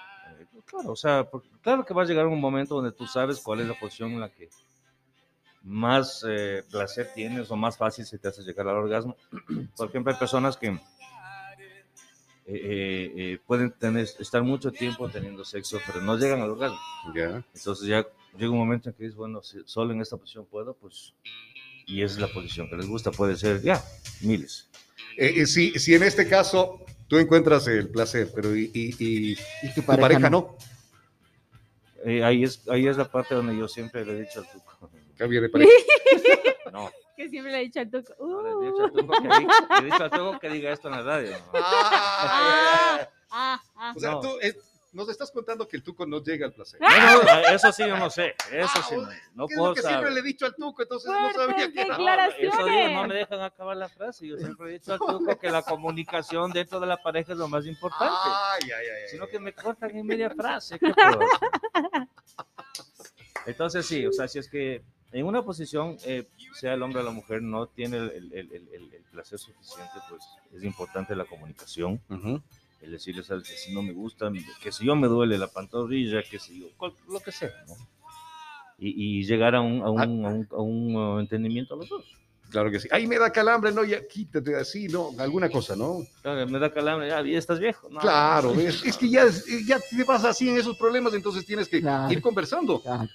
Claro, 0.70 0.93
o 0.93 0.96
sea, 0.96 1.28
claro 1.62 1.84
que 1.84 1.94
va 1.94 2.02
a 2.02 2.06
llegar 2.06 2.26
un 2.26 2.40
momento 2.40 2.76
donde 2.76 2.93
tú 2.93 3.06
sabes 3.06 3.40
cuál 3.40 3.61
es 3.61 3.67
la 3.67 3.78
posición 3.78 4.12
en 4.12 4.20
la 4.20 4.28
que 4.31 4.49
más 5.62 6.25
eh, 6.26 6.62
placer 6.70 7.11
tienes 7.14 7.50
o 7.50 7.56
más 7.56 7.76
fácil 7.76 8.06
se 8.06 8.19
te 8.19 8.28
hace 8.28 8.43
llegar 8.43 8.69
al 8.69 8.76
orgasmo. 8.76 9.17
Por 9.76 9.88
ejemplo, 9.88 10.12
hay 10.12 10.19
personas 10.19 10.56
que 10.56 10.69
eh, 10.69 10.78
eh, 12.46 13.12
eh, 13.17 13.38
pueden 13.46 13.70
tener, 13.72 14.08
estar 14.19 14.43
mucho 14.43 14.72
tiempo 14.72 15.08
teniendo 15.08 15.44
sexo, 15.44 15.78
pero 15.87 16.00
no 16.00 16.17
llegan 16.17 16.40
al 16.40 16.50
orgasmo. 16.50 16.78
Ya. 17.14 17.44
Entonces 17.55 17.87
ya 17.87 18.06
llega 18.37 18.50
un 18.50 18.58
momento 18.58 18.88
en 18.88 18.94
que 18.94 19.05
dices, 19.05 19.17
bueno, 19.17 19.43
si 19.43 19.58
solo 19.67 19.93
en 19.93 20.00
esta 20.00 20.17
posición 20.17 20.46
puedo, 20.46 20.75
pues, 20.75 21.14
y 21.87 22.02
esa 22.02 22.14
es 22.14 22.20
la 22.20 22.32
posición 22.32 22.69
que 22.69 22.76
les 22.76 22.87
gusta, 22.87 23.11
puede 23.11 23.37
ser 23.37 23.62
ya, 23.62 23.82
miles. 24.20 24.69
Eh, 25.17 25.43
eh, 25.43 25.46
si, 25.46 25.78
si 25.78 25.94
en 25.94 26.02
este 26.02 26.28
caso 26.28 26.84
tú 27.11 27.19
encuentras 27.19 27.67
el 27.67 27.89
placer, 27.91 28.31
pero 28.35 28.57
y, 28.57 28.71
y- 28.73 28.95
y 28.99 29.33
Y 29.62 29.69
tu 29.75 29.81
tu 29.81 29.87
pareja, 29.87 30.09
pareja, 30.09 30.31
no. 30.31 30.41
no, 30.41 30.57
Eh, 32.05 32.25
ahí, 32.25 32.45
es, 32.45 32.67
ahí 32.69 32.87
es 32.87 32.97
la 32.97 33.05
parte 33.11 33.35
donde 33.35 33.55
yo 33.59 33.69
siempre 33.69 34.07
le 34.07 34.12
he 34.12 34.21
dicho 34.23 34.41
al 34.41 34.49
tuco, 34.51 34.89
cambia 35.19 35.41
de 35.43 35.49
pareja. 35.51 35.71
no, 36.73 36.91
Que 37.17 37.29
siempre 37.29 37.53
le 37.53 37.59
he 37.59 37.62
dicho 37.65 37.81
al 37.81 37.91
tuco. 37.91 38.15
no, 38.21 38.43
le 38.43 38.49
he 38.51 38.55
"Uh". 38.55 38.61
dicho 38.73 38.85
al 38.85 38.93
tuco 38.93 39.12
que 39.21 39.29
diga, 39.29 39.69
le 39.69 39.79
he 39.81 39.85
dicho 39.91 40.05
al 40.05 40.11
tuco 40.11 40.39
que 40.39 40.49
diga 40.49 40.73
esto 40.73 40.89
en 40.89 40.95
la 40.95 41.03
radio. 41.03 41.37
Ah, 41.53 43.09
Ah, 43.33 43.63
ah. 43.77 43.93
o 43.97 44.01
sea, 44.01 44.11
No. 44.13 44.21
tú 44.21 44.29
eh, 44.41 44.56
nos 44.93 45.09
estás 45.09 45.31
contando 45.31 45.69
que 45.69 45.77
el 45.77 45.83
tuco 45.83 46.05
no 46.05 46.23
llega 46.23 46.47
al 46.47 46.53
placer. 46.53 46.81
No, 46.81 47.23
no, 47.23 47.31
eso 47.55 47.71
sí 47.73 47.87
yo 47.87 47.97
no 47.97 48.11
sé, 48.11 48.35
eso 48.51 48.69
Ah, 48.75 48.87
sí, 48.89 48.97
no, 48.97 49.03
no 49.35 49.47
¿Qué 49.47 49.55
es 49.55 49.59
puedo 49.59 49.69
lo 49.71 49.75
que 49.75 49.81
siempre 49.83 50.01
saber. 50.01 50.13
le 50.13 50.21
he 50.21 50.23
dicho 50.25 50.47
al 50.47 50.55
tuco? 50.57 50.83
Entonces 50.83 51.11
no 51.11 51.33
sabía 51.33 51.73
que 51.73 51.81
era. 51.81 51.89
No, 51.97 51.99
declaraciones. 51.99 52.55
eso 52.55 52.65
digo, 52.65 52.89
no 52.89 53.07
me 53.09 53.15
dejan 53.15 53.41
acabar 53.41 53.77
la 53.77 53.89
frase. 53.89 54.27
Yo 54.27 54.37
siempre 54.37 54.69
he 54.69 54.73
dicho 54.75 54.93
al 54.93 54.99
tuco 54.99 55.39
que 55.39 55.51
la 55.51 55.63
comunicación 55.63 56.51
dentro 56.53 56.81
de 56.81 56.87
la 56.87 56.97
pareja 56.97 57.33
es 57.33 57.39
lo 57.39 57.47
más 57.49 57.67
importante. 57.67 58.15
Ay, 58.15 58.63
ay, 58.71 58.87
ay, 58.87 59.09
sino 59.11 59.25
ay. 59.25 59.31
que 59.31 59.39
me 59.39 59.53
cortan 59.53 59.97
en 59.97 60.07
media 60.07 60.31
frase. 60.31 60.79
¿qué 60.79 60.93
puedo 60.93 61.21
hacer? 61.21 62.09
Entonces 63.47 63.87
sí, 63.87 64.07
o 64.07 64.13
sea, 64.13 64.29
si 64.29 64.39
es 64.39 64.49
que 64.49 64.83
en 65.13 65.27
una 65.27 65.43
posición, 65.43 65.97
eh, 66.05 66.29
sea 66.55 66.75
el 66.75 66.83
hombre 66.83 67.01
o 67.01 67.05
la 67.05 67.11
mujer, 67.11 67.43
no 67.43 67.67
tiene 67.67 67.97
el, 67.97 68.11
el- 68.11 68.33
el- 68.33 68.53
el- 68.73 68.95
el 68.95 69.03
placer 69.11 69.39
suficiente, 69.39 69.93
pues 70.09 70.23
es 70.55 70.63
importante 70.63 71.17
la 71.17 71.25
comunicación, 71.25 72.01
Ujú. 72.09 72.41
El 72.81 72.93
decirle, 72.93 73.23
sabes, 73.23 73.49
que 73.49 73.56
si 73.56 73.73
no 73.75 73.82
me 73.82 73.93
gusta, 73.93 74.31
que 74.62 74.73
si 74.73 74.87
yo 74.87 74.97
me 74.97 75.06
duele 75.09 75.37
la 75.38 75.49
pantorrilla, 75.49 76.23
que 76.23 76.38
si 76.38 76.61
yo, 76.61 76.67
lo 77.09 77.21
que 77.21 77.31
sea, 77.32 77.50
¿no? 77.69 77.75
Y, 78.79 79.19
y 79.21 79.25
llegar 79.25 79.55
a 79.55 79.61
un, 79.61 79.82
a 79.82 79.91
un, 79.91 80.03
a 80.25 80.29
un- 80.31 80.49
a 80.50 80.56
un, 81.15 81.21
entendimiento 81.21 81.75
a 81.75 81.77
los 81.77 81.88
dos. 81.88 82.05
Claro 82.50 82.71
que 82.71 82.81
sí. 82.81 82.88
Ay, 82.91 83.06
me 83.06 83.19
da 83.19 83.31
calambre, 83.31 83.71
no, 83.71 83.85
ya 83.85 84.05
quítate 84.09 84.56
así, 84.56 84.88
no, 84.88 85.11
alguna 85.19 85.49
cosa, 85.50 85.77
¿no? 85.77 85.99
Claro, 86.23 86.47
me 86.49 86.59
da 86.59 86.73
calambre, 86.73 87.09
ya, 87.09 87.23
ya 87.23 87.38
estás 87.38 87.61
viejo. 87.61 87.88
No, 87.91 88.00
Claro, 88.00 88.55
es, 88.61 88.82
es 88.85 88.97
que 88.97 89.09
ya, 89.11 89.27
ya 89.67 89.79
te 89.79 90.03
vas 90.05 90.25
así 90.25 90.49
en 90.49 90.56
esos 90.56 90.77
problemas, 90.77 91.12
entonces 91.15 91.44
tienes 91.44 91.69
que 91.69 91.81
Claro. 91.81 92.11
ir 92.12 92.21
conversando. 92.23 92.81
Claro. 92.81 93.09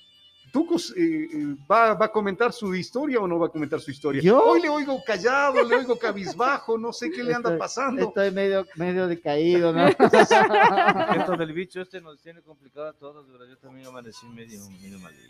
¿Tucos 0.56 0.94
eh, 0.96 1.28
eh, 1.34 1.56
va, 1.70 1.96
va 1.96 2.06
a 2.06 2.12
comentar 2.14 2.54
su 2.54 2.74
historia 2.74 3.20
o 3.20 3.28
no 3.28 3.38
va 3.38 3.48
a 3.48 3.50
comentar 3.50 3.82
su 3.82 3.92
historia? 3.92 4.22
¿Yo? 4.22 4.42
Hoy 4.42 4.62
le 4.62 4.70
oigo 4.70 5.04
callado, 5.06 5.62
le 5.62 5.76
oigo 5.76 6.00
cabizbajo, 6.00 6.78
no 6.78 6.94
sé 6.94 7.12
qué 7.12 7.26
le 7.26 7.34
anda 7.34 7.50
Estoy- 7.50 7.60
pasando. 7.60 8.08
Estoy 8.08 8.32
medio, 8.32 8.66
medio 8.76 9.06
decaído, 9.06 9.74
¿no? 9.74 9.86
Esto 11.20 11.36
del 11.38 11.52
bicho 11.52 11.82
este 11.82 12.00
nos 12.00 12.22
tiene 12.22 12.42
complicado 12.42 12.88
a 12.88 12.94
todos, 12.94 13.26
pero 13.30 13.46
yo 13.46 13.58
también 13.58 13.86
amanecí 13.86 14.26
medio, 14.28 14.62
medio 14.70 14.98
malito. 15.00 15.24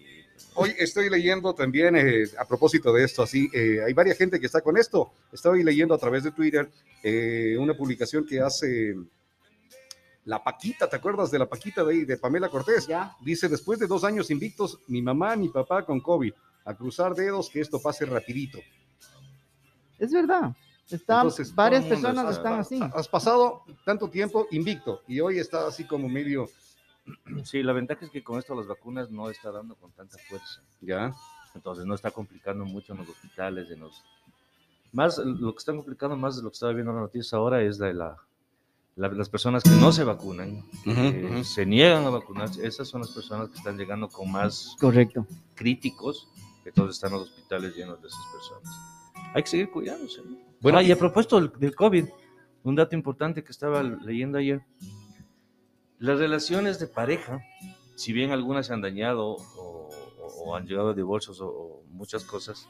Hoy 0.53 0.75
estoy 0.77 1.09
leyendo 1.09 1.55
también, 1.55 1.95
eh, 1.95 2.25
a 2.37 2.45
propósito 2.45 2.93
de 2.93 3.03
esto, 3.03 3.23
así, 3.23 3.49
eh, 3.51 3.79
hay 3.83 3.93
varias 3.93 4.19
gente 4.19 4.39
que 4.39 4.45
está 4.45 4.61
con 4.61 4.77
esto. 4.77 5.11
Estoy 5.33 5.63
leyendo 5.63 5.95
a 5.95 5.97
través 5.97 6.23
de 6.23 6.33
Twitter 6.33 6.69
eh, 7.01 7.55
una 7.59 7.73
publicación 7.73 8.27
que 8.27 8.41
hace 8.41 8.93
la 10.25 10.43
Paquita, 10.43 10.89
¿te 10.89 10.95
acuerdas 10.97 11.31
de 11.31 11.39
la 11.39 11.45
Paquita 11.47 11.83
de, 11.83 11.93
ahí, 11.93 12.05
de 12.05 12.17
Pamela 12.17 12.49
Cortés? 12.49 12.87
Ya. 12.87 13.15
Dice, 13.21 13.47
después 13.47 13.79
de 13.79 13.87
dos 13.87 14.03
años 14.03 14.29
invictos, 14.31 14.79
mi 14.87 15.01
mamá, 15.01 15.35
mi 15.35 15.49
papá 15.49 15.85
con 15.85 15.99
COVID, 16.01 16.33
a 16.65 16.73
cruzar 16.73 17.13
dedos, 17.15 17.49
que 17.49 17.61
esto 17.61 17.79
pase 17.81 18.05
rapidito. 18.05 18.59
Es 19.97 20.11
verdad. 20.11 20.55
Están, 20.89 21.17
Entonces, 21.21 21.53
varias 21.55 21.85
personas 21.85 22.25
está- 22.35 22.59
están 22.59 22.59
así. 22.59 22.79
Has 22.95 23.07
pasado 23.07 23.63
tanto 23.85 24.07
tiempo 24.09 24.47
invicto 24.51 25.01
y 25.07 25.19
hoy 25.19 25.39
está 25.39 25.67
así 25.67 25.85
como 25.85 26.07
medio, 26.09 26.47
Sí, 27.43 27.61
la 27.61 27.71
ventaja 27.73 28.03
es 28.03 28.09
que 28.11 28.23
con 28.23 28.39
esto 28.39 28.55
las 28.55 28.65
vacunas 28.65 29.11
no 29.11 29.29
está 29.29 29.51
dando 29.51 29.75
con 29.75 29.91
tanta 29.91 30.17
fuerza. 30.27 30.61
ya, 30.81 31.13
Entonces 31.53 31.85
no 31.85 31.93
está 31.93 32.09
complicando 32.09 32.65
mucho 32.65 32.93
en 32.93 32.99
los 32.99 33.09
hospitales, 33.09 33.69
en 33.69 33.79
los... 33.81 34.01
Más, 34.91 35.17
lo 35.19 35.51
que 35.53 35.57
está 35.59 35.71
complicando 35.71 36.15
más 36.17 36.35
de 36.37 36.41
lo 36.43 36.49
que 36.49 36.55
estaba 36.55 36.73
viendo 36.73 36.89
en 36.91 36.97
la 36.97 37.03
noticia 37.03 37.37
ahora 37.37 37.61
es 37.61 37.77
la, 37.77 37.93
la, 37.93 38.17
la- 38.95 39.09
las 39.09 39.29
personas 39.29 39.63
que 39.63 39.69
no 39.71 39.91
se 39.91 40.03
vacunan, 40.03 40.63
que 40.83 40.89
Ujú, 40.89 41.33
ujú. 41.35 41.43
se 41.43 41.65
niegan 41.65 42.05
a 42.05 42.09
vacunarse, 42.09 42.65
esas 42.65 42.87
son 42.87 43.01
las 43.01 43.11
personas 43.11 43.49
que 43.49 43.57
están 43.57 43.77
llegando 43.77 44.07
con 44.09 44.31
más 44.31 44.75
Correcto. 44.79 45.25
críticos, 45.53 46.27
que 46.63 46.71
todos 46.71 46.95
están 46.95 47.11
en 47.13 47.19
los 47.19 47.29
hospitales 47.29 47.75
llenos 47.75 48.01
de 48.01 48.07
esas 48.07 48.21
personas. 48.33 48.73
Hay 49.33 49.43
que 49.43 49.49
seguir 49.49 49.69
cuidándose. 49.69 50.21
¿no? 50.21 50.29
Bueno, 50.31 50.47
Bueno, 50.61 50.81
y 50.81 50.91
a 50.91 50.97
propósito 50.97 51.39
del, 51.41 51.51
del 51.59 51.75
COVID, 51.75 52.05
un 52.63 52.75
dato 52.75 52.95
importante 52.95 53.43
que 53.43 53.51
estaba 53.51 53.83
leyendo 53.83 54.37
ayer, 54.37 54.61
las 55.99 56.17
relaciones 56.19 56.79
de 56.79 56.87
pareja, 56.87 57.39
si 57.95 58.13
bien 58.13 58.31
algunas 58.31 58.67
se 58.67 58.73
han 58.73 58.81
dañado 58.81 59.25
o, 59.27 59.41
o- 59.57 59.89
o 60.45 60.55
han 60.55 60.65
llegado 60.67 60.89
a 60.89 60.93
divorcios 60.93 61.39
o, 61.41 61.47
o 61.47 61.83
muchas 61.89 62.23
cosas, 62.23 62.67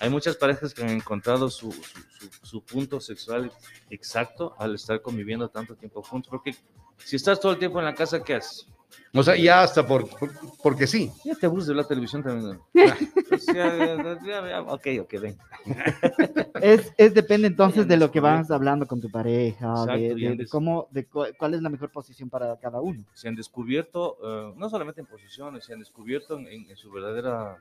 hay 0.00 0.10
muchas 0.10 0.36
parejas 0.36 0.74
que 0.74 0.82
han 0.82 0.90
encontrado 0.90 1.48
su, 1.50 1.72
su- 1.72 1.82
su- 2.30 2.46
su 2.46 2.62
punto 2.62 3.00
sexual 3.00 3.50
exacto 3.90 4.54
al 4.58 4.74
estar 4.74 5.00
conviviendo 5.02 5.48
tanto 5.48 5.74
tiempo 5.76 6.02
juntos, 6.02 6.30
porque 6.30 6.54
si 6.98 7.16
estás 7.16 7.40
todo 7.40 7.52
el 7.52 7.58
tiempo 7.58 7.78
en 7.78 7.84
la 7.86 7.94
casa, 7.94 8.22
¿qué 8.22 8.34
haces? 8.34 8.66
O 9.12 9.22
sea, 9.22 9.36
ya 9.36 9.62
hasta 9.62 9.84
por, 9.86 10.08
por- 10.08 10.30
porque 10.62 10.86
sí. 10.86 11.10
Ya 11.24 11.34
te 11.34 11.46
aburres 11.46 11.66
de 11.66 11.74
la 11.74 11.84
televisión 11.84 12.22
también. 12.22 12.58
¿no? 12.58 12.66
Pues 13.28 13.46
ya, 13.46 13.76
ya, 13.76 14.18
ya, 14.24 14.48
ya, 14.48 14.60
ok, 14.62 14.86
ok, 15.02 15.14
ven. 15.20 15.36
Es, 16.60 16.92
es 16.96 17.12
depende 17.14 17.48
entonces 17.48 17.86
de 17.88 17.96
lo 17.96 18.10
que 18.10 18.20
vas 18.20 18.50
hablando 18.50 18.86
con 18.86 19.00
tu 19.00 19.10
pareja, 19.10 19.70
Exacto, 19.70 19.92
de, 19.92 20.14
de- 20.14 20.36
de 20.36 20.46
cómo, 20.46 20.88
de 20.92 21.06
cu- 21.06 21.26
cuál 21.38 21.54
es 21.54 21.62
la 21.62 21.68
mejor 21.68 21.90
posición 21.90 22.30
para 22.30 22.56
cada 22.58 22.80
uno. 22.80 23.04
se 23.12 23.28
han 23.28 23.34
descubierto, 23.34 24.16
eh, 24.22 24.54
no 24.56 24.68
solamente 24.70 25.00
en 25.00 25.06
posiciones, 25.06 25.64
se 25.64 25.72
han 25.72 25.80
descubierto 25.80 26.38
en, 26.38 26.46
en- 26.46 26.70
en 26.70 26.76
su 26.76 26.90
verdadera 26.92 27.56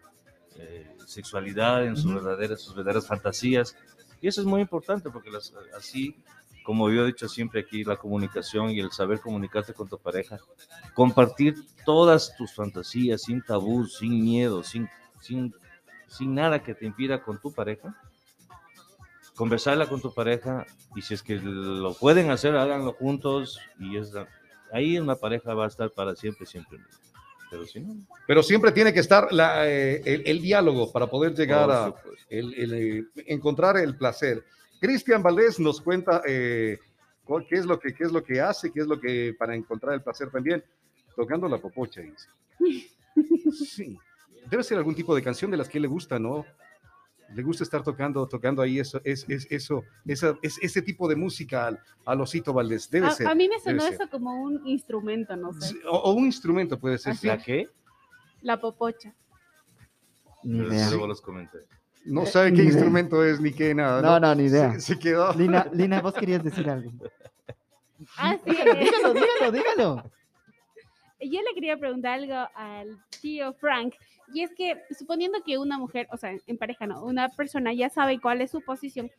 eh, 0.58 0.96
sexualidad, 1.06 1.86
en 1.86 1.96
sus 1.98 2.14
verdaderas 2.76 3.08
fantasías. 3.08 3.76
Y 4.22 4.28
eso 4.28 4.42
es 4.42 4.48
muy 4.48 4.62
importante 4.62 5.10
porque 5.10 5.30
las- 5.32 5.54
así, 5.78 6.16
como 6.64 6.90
yo 6.90 7.04
he 7.04 7.08
dicho 7.08 7.28
siempre 7.28 7.62
aquí, 7.62 7.84
la 7.84 7.98
comunicación 7.98 8.70
y 8.72 8.80
el 8.80 8.92
saber 8.92 9.20
comunicarte 9.20 9.74
con 9.74 9.88
tu 9.90 9.98
pareja, 9.98 10.40
compartir 10.94 11.56
todas 11.86 12.36
tus 12.38 12.54
fantasías 12.54 13.24
sin 13.24 13.42
tabú, 13.42 13.86
sin 13.86 14.24
miedo, 14.24 14.64
sin, 14.64 14.90
sin, 15.22 15.54
sin 16.08 16.34
nada 16.36 16.64
que 16.64 16.74
te 16.76 16.86
impida 16.86 17.22
con 17.22 17.40
tu 17.40 17.52
pareja, 17.52 17.96
conversarla 19.36 19.88
con 19.88 20.02
tu 20.02 20.14
pareja 20.14 20.66
y 20.96 21.02
si 21.02 21.14
es 21.14 21.24
que 21.24 21.36
lo 21.40 21.94
pueden 21.96 22.30
hacer, 22.32 22.56
háganlo 22.56 22.94
juntos 22.94 23.60
y 23.80 23.98
es, 23.98 24.12
ahí 24.72 25.00
una 25.00 25.16
pareja 25.16 25.54
va 25.54 25.66
a 25.66 25.68
estar 25.68 25.90
para 25.92 26.16
siempre, 26.16 26.46
siempre. 26.46 26.80
Pero 27.54 27.66
si 27.68 27.80
no, 27.80 27.96
Pero 28.28 28.44
siempre 28.44 28.72
tiene 28.72 28.92
que 28.94 29.00
estar 29.00 29.32
la, 29.32 29.70
eh, 29.70 30.02
el, 30.06 30.24
el 30.26 30.42
diálogo 30.42 30.92
para 30.92 31.08
poder 31.08 31.34
llegar 31.36 31.70
a 31.70 31.86
supuesto. 31.88 32.12
el- 32.30 32.54
el, 32.56 32.74
eh, 32.74 33.04
encontrar 33.28 33.78
el 33.78 33.96
placer. 33.96 34.44
Cristian 34.82 35.22
Valdés 35.24 35.60
nos 35.60 35.80
cuenta 35.82 36.22
eh, 36.28 36.78
qué, 37.48 37.56
es 37.56 37.66
lo 37.66 37.80
que, 37.80 37.94
qué 37.94 38.04
es 38.06 38.12
lo 38.12 38.24
que 38.24 38.42
hace, 38.42 38.72
qué 38.72 38.82
es 38.82 38.88
lo 38.88 39.00
que 39.00 39.34
para 39.38 39.56
encontrar 39.56 39.94
el 39.94 40.02
placer 40.02 40.30
también, 40.32 40.64
tocando 41.16 41.48
la 41.48 41.58
popocha. 41.60 42.02
dice. 42.02 42.28
Sí, 43.52 43.98
debe 44.50 44.64
ser 44.64 44.78
algún 44.80 44.96
tipo 44.96 45.16
de 45.16 45.22
canción 45.22 45.52
de 45.52 45.58
las 45.58 45.70
que 45.70 45.80
le 45.80 45.88
gusta, 45.88 46.18
¿no? 46.18 46.46
Le 47.36 47.44
gusta 47.44 47.64
estar 47.64 47.84
tocando, 47.84 48.28
tocando 48.28 48.62
ahí 48.62 48.80
eso, 48.80 49.02
es, 49.04 49.26
es- 49.28 49.48
eso, 49.52 49.84
esa, 50.06 50.38
es, 50.42 50.58
ese 50.62 50.82
tipo 50.82 51.08
de 51.08 51.16
música 51.16 51.68
al, 51.68 51.80
al 52.06 52.22
Osito 52.22 52.54
Valdés. 52.54 52.90
Debe 52.90 53.08
A, 53.08 53.12
ser. 53.12 53.28
a 53.28 53.36
mí 53.36 53.48
me 53.50 53.60
sonó 53.60 53.84
ser. 53.84 53.94
eso 53.94 54.10
como 54.10 54.42
un 54.44 54.66
instrumento, 54.68 55.36
no 55.36 55.54
sé. 55.54 55.76
O, 55.90 55.98
o 55.98 56.14
un 56.14 56.26
instrumento 56.26 56.80
puede 56.80 56.98
ser. 56.98 57.16
Sí. 57.16 57.28
¿La 57.28 57.38
qué? 57.38 57.68
La 58.42 58.60
popocha. 58.60 59.14
Idea. 60.44 60.90
luego 60.90 61.08
los 61.08 61.22
comenté. 61.22 61.60
No 62.06 62.26
sabe 62.26 62.52
ni 62.52 62.58
qué 62.58 62.64
idea. 62.64 62.74
instrumento 62.74 63.24
es 63.24 63.40
ni 63.40 63.54
qué 63.54 63.74
nada. 63.74 64.02
No, 64.02 64.20
no, 64.20 64.36
ni 64.36 64.44
idea. 64.44 64.74
Se, 64.74 64.82
se 64.82 65.00
quedó. 65.00 65.34
Lina, 65.34 65.68
Lina, 65.72 66.02
vos 66.02 66.14
querías 66.14 66.44
decir 66.44 66.70
algo. 66.70 66.92
Ah, 68.18 68.38
sí. 68.44 68.52
Dígalo, 68.52 68.74
dígalo, 68.76 69.14
dígalo, 69.14 69.52
dígalo. 69.52 70.12
Yo 71.24 71.42
le 71.42 71.54
quería 71.54 71.78
preguntar 71.78 72.20
algo 72.20 72.50
al 72.56 72.98
tío 73.22 73.54
Frank, 73.54 73.96
y 74.34 74.42
es 74.42 74.52
que 74.56 74.82
suponiendo 74.98 75.40
que 75.44 75.58
una 75.58 75.78
mujer, 75.78 76.08
o 76.12 76.18
sea, 76.18 76.32
en 76.46 76.58
pareja 76.58 76.88
no, 76.88 77.04
una 77.04 77.30
persona 77.30 77.74
ya 77.74 77.90
sabe 77.90 78.20
cuál 78.20 78.42
es 78.42 78.52
su 78.52 78.62
posición, 78.62 79.12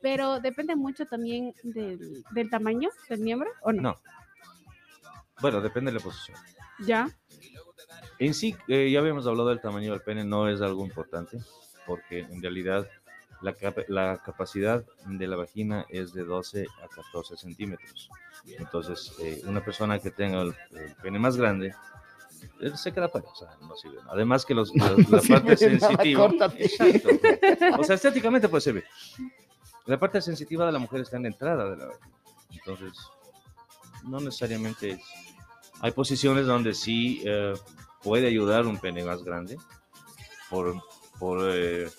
pero 0.00 0.40
depende 0.40 0.76
mucho 0.76 1.06
también 1.06 1.54
del, 1.62 2.24
del 2.30 2.50
tamaño 2.50 2.90
del 3.08 3.20
miembro, 3.20 3.50
¿o 3.62 3.72
no? 3.72 3.82
No. 3.82 4.00
Bueno, 5.40 5.60
depende 5.60 5.90
de 5.90 5.98
la 5.98 6.04
posición. 6.04 6.38
Ya. 6.86 7.08
En 8.18 8.34
sí, 8.34 8.56
eh, 8.68 8.90
ya 8.90 9.00
habíamos 9.00 9.26
hablado 9.26 9.48
del 9.48 9.60
tamaño 9.60 9.92
del 9.92 10.02
pene, 10.02 10.24
no 10.24 10.48
es 10.48 10.60
algo 10.60 10.84
importante, 10.84 11.38
porque 11.86 12.20
en 12.20 12.40
realidad 12.40 12.86
la, 13.42 13.52
capa- 13.54 13.84
la 13.88 14.18
capacidad 14.24 14.84
de 15.06 15.26
la 15.26 15.36
vagina 15.36 15.84
es 15.88 16.12
de 16.12 16.24
12 16.24 16.66
a 16.82 16.88
14 16.88 17.36
centímetros. 17.36 18.08
Entonces, 18.46 19.12
eh, 19.20 19.42
una 19.46 19.64
persona 19.64 19.98
que 19.98 20.10
tenga 20.10 20.42
el, 20.42 20.54
el 20.72 20.94
pene 20.96 21.18
más 21.18 21.36
grande, 21.36 21.74
eh, 22.60 22.72
se 22.76 22.92
queda 22.92 23.08
fuera, 23.08 23.28
o 23.28 23.34
sea, 23.36 23.48
no 23.60 23.76
sirve. 23.76 23.98
Además 24.08 24.44
que 24.44 24.54
los, 24.54 24.72
la, 24.74 24.90
la 25.08 25.20
Sí, 25.20 25.32
parte 25.32 25.44
nada, 25.44 25.56
sensitiva... 25.56 26.30
Exacto. 26.58 27.08
O 27.78 27.84
sea, 27.84 27.94
estéticamente 27.96 28.48
puede 28.48 28.60
servir. 28.62 28.84
La 29.86 29.98
parte 29.98 30.20
sensitiva 30.20 30.66
de 30.66 30.72
la 30.72 30.78
mujer 30.78 31.00
está 31.02 31.16
en 31.16 31.22
la 31.24 31.28
entrada 31.28 31.70
de 31.70 31.76
la 31.76 31.86
vagina. 31.86 32.10
Entonces, 32.50 32.92
no 34.04 34.18
necesariamente 34.20 34.90
es... 34.92 35.00
Hay 35.80 35.90
posiciones 35.92 36.46
donde 36.46 36.74
sí 36.74 37.22
eh, 37.24 37.54
puede 38.02 38.28
ayudar 38.28 38.66
un 38.66 38.78
pene 38.78 39.04
más 39.04 39.22
grande 39.24 39.56
por, 40.50 40.80
por, 41.18 41.40
eh, 41.52 41.90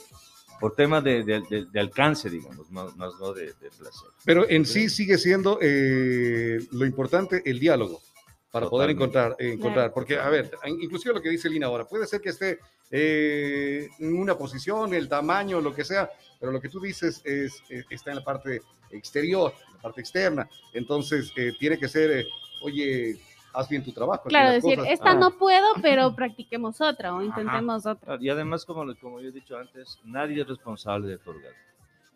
por 0.63 0.75
temas 0.75 1.03
de, 1.03 1.23
de- 1.25 1.41
de- 1.49 1.65
de 1.65 1.79
alcance, 1.81 2.29
digamos, 2.29 2.71
más, 2.71 2.95
más 2.95 3.11
no 3.19 3.33
de, 3.33 3.47
de 3.47 3.69
placer. 3.77 4.07
Pero 4.23 4.49
en 4.49 4.65
sí 4.65 4.87
sigue 4.89 5.17
siendo 5.17 5.59
eh, 5.61 6.57
lo 6.71 6.85
importante 6.85 7.41
el 7.45 7.59
diálogo 7.59 8.01
para 8.49 8.69
poder 8.69 8.91
encontrar, 8.91 9.35
eh, 9.39 9.51
encontrar. 9.53 9.91
Porque, 9.93 10.17
a 10.17 10.29
ver, 10.29 10.49
inclusive 10.79 11.13
lo 11.13 11.21
que 11.21 11.27
dice 11.29 11.49
Lina 11.49 11.67
ahora, 11.67 11.83
puede 11.85 12.07
ser 12.07 12.21
que 12.21 12.29
esté 12.29 12.59
eh, 12.91 13.89
en 13.99 14.15
una 14.17 14.37
posición, 14.37 14.93
el 14.93 15.09
tamaño, 15.09 15.59
lo 15.59 15.75
que 15.75 15.83
sea, 15.83 16.09
pero 16.39 16.53
lo 16.53 16.61
que 16.61 16.69
tú 16.69 16.79
dices 16.79 17.21
es, 17.25 17.61
eh, 17.69 17.83
está 17.89 18.11
en 18.11 18.17
la 18.17 18.23
parte 18.23 18.61
exterior, 18.91 19.53
en 19.67 19.73
la 19.73 19.81
parte 19.81 19.99
externa. 19.99 20.47
Entonces, 20.73 21.29
eh, 21.35 21.51
tiene 21.59 21.77
que 21.77 21.89
ser, 21.89 22.09
eh, 22.19 22.25
oye, 22.61 23.19
haz 23.53 23.69
bien 23.69 23.83
tu 23.83 23.91
trabajo. 23.91 24.23
Claro, 24.29 24.49
las 24.53 24.63
decir, 24.63 24.77
cosas. 24.79 24.93
esta 24.93 25.11
Ah. 25.11 25.15
no 25.15 25.37
puedo, 25.37 25.67
pero 25.81 26.15
practiquemos 26.15 26.81
otra 26.81 27.15
o 27.15 27.21
intentemos 27.21 27.85
otra. 27.85 28.17
Y 28.19 28.29
además, 28.29 28.65
como, 28.65 28.83
como 28.99 29.19
yo 29.21 29.29
he 29.29 29.31
dicho 29.31 29.57
antes, 29.57 29.99
nadie 30.03 30.41
es 30.41 30.47
responsable 30.47 31.07
de 31.07 31.17
tu 31.19 31.29
orgasmo, 31.29 31.57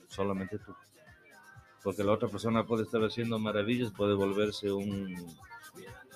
solamente 0.07 0.57
tú. 0.59 0.73
Porque 1.83 2.03
la 2.03 2.11
otra 2.13 2.27
persona 2.27 2.65
puede 2.65 2.83
estar 2.83 3.01
haciendo 3.03 3.39
maravillas, 3.39 3.91
puede 3.91 4.13
volverse 4.13 4.71
un, 4.71 4.85
un 5.15 5.15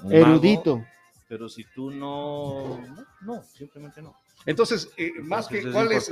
mago, 0.03 0.11
Erudito. 0.11 0.83
pero 1.29 1.47
si 1.47 1.63
tú 1.63 1.91
no, 1.91 2.79
no, 2.87 3.05
no, 3.21 3.43
simplemente 3.43 4.01
no. 4.01 4.15
Entonces, 4.45 4.91
eh, 4.97 5.11
más 5.21 5.47
que 5.47 5.61
cuál 5.71 5.91
es, 5.91 6.09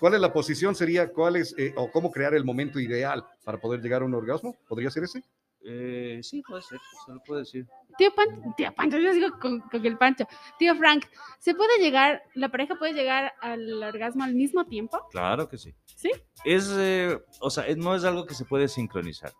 cuál 0.00 0.14
es 0.14 0.20
la 0.20 0.32
posición, 0.32 0.74
sería 0.74 1.12
cuál 1.12 1.36
es, 1.36 1.54
eh, 1.56 1.72
o 1.76 1.88
cómo 1.90 2.10
crear 2.10 2.34
el 2.34 2.44
momento 2.44 2.80
ideal 2.80 3.24
para 3.44 3.58
poder 3.58 3.80
llegar 3.80 4.02
a 4.02 4.04
un 4.06 4.12
orgasmo. 4.14 4.56
¿Podría 4.68 4.90
ser 4.90 5.04
ese? 5.04 5.22
Eh, 5.62 6.20
sí, 6.22 6.42
puede 6.46 6.62
ser, 6.62 6.78
se 7.06 7.12
lo 7.12 7.20
puede 7.22 7.40
decir. 7.40 7.66
Tío 7.98 8.14
Pancho, 8.14 8.40
tío 8.56 8.72
Pancho, 8.74 8.98
yo 8.98 9.12
digo 9.12 9.28
con, 9.38 9.60
con 9.60 9.84
el 9.84 9.98
Pancho. 9.98 10.24
Tío 10.58 10.74
Frank, 10.76 11.04
¿se 11.38 11.54
puede 11.54 11.78
llegar, 11.80 12.22
la 12.34 12.48
pareja 12.48 12.76
puede 12.76 12.94
llegar 12.94 13.32
al 13.42 13.82
orgasmo 13.82 14.24
al 14.24 14.34
mismo 14.34 14.64
tiempo? 14.66 14.98
Claro 15.10 15.48
que 15.48 15.58
sí. 15.58 15.74
¿Sí? 15.96 16.10
Es, 16.44 16.70
eh, 16.78 17.18
o 17.40 17.50
sea, 17.50 17.64
es- 17.66 17.76
no 17.76 17.94
es 17.94 18.04
algo 18.04 18.24
que 18.26 18.34
se 18.34 18.44
puede 18.46 18.68
sincronizar. 18.68 19.32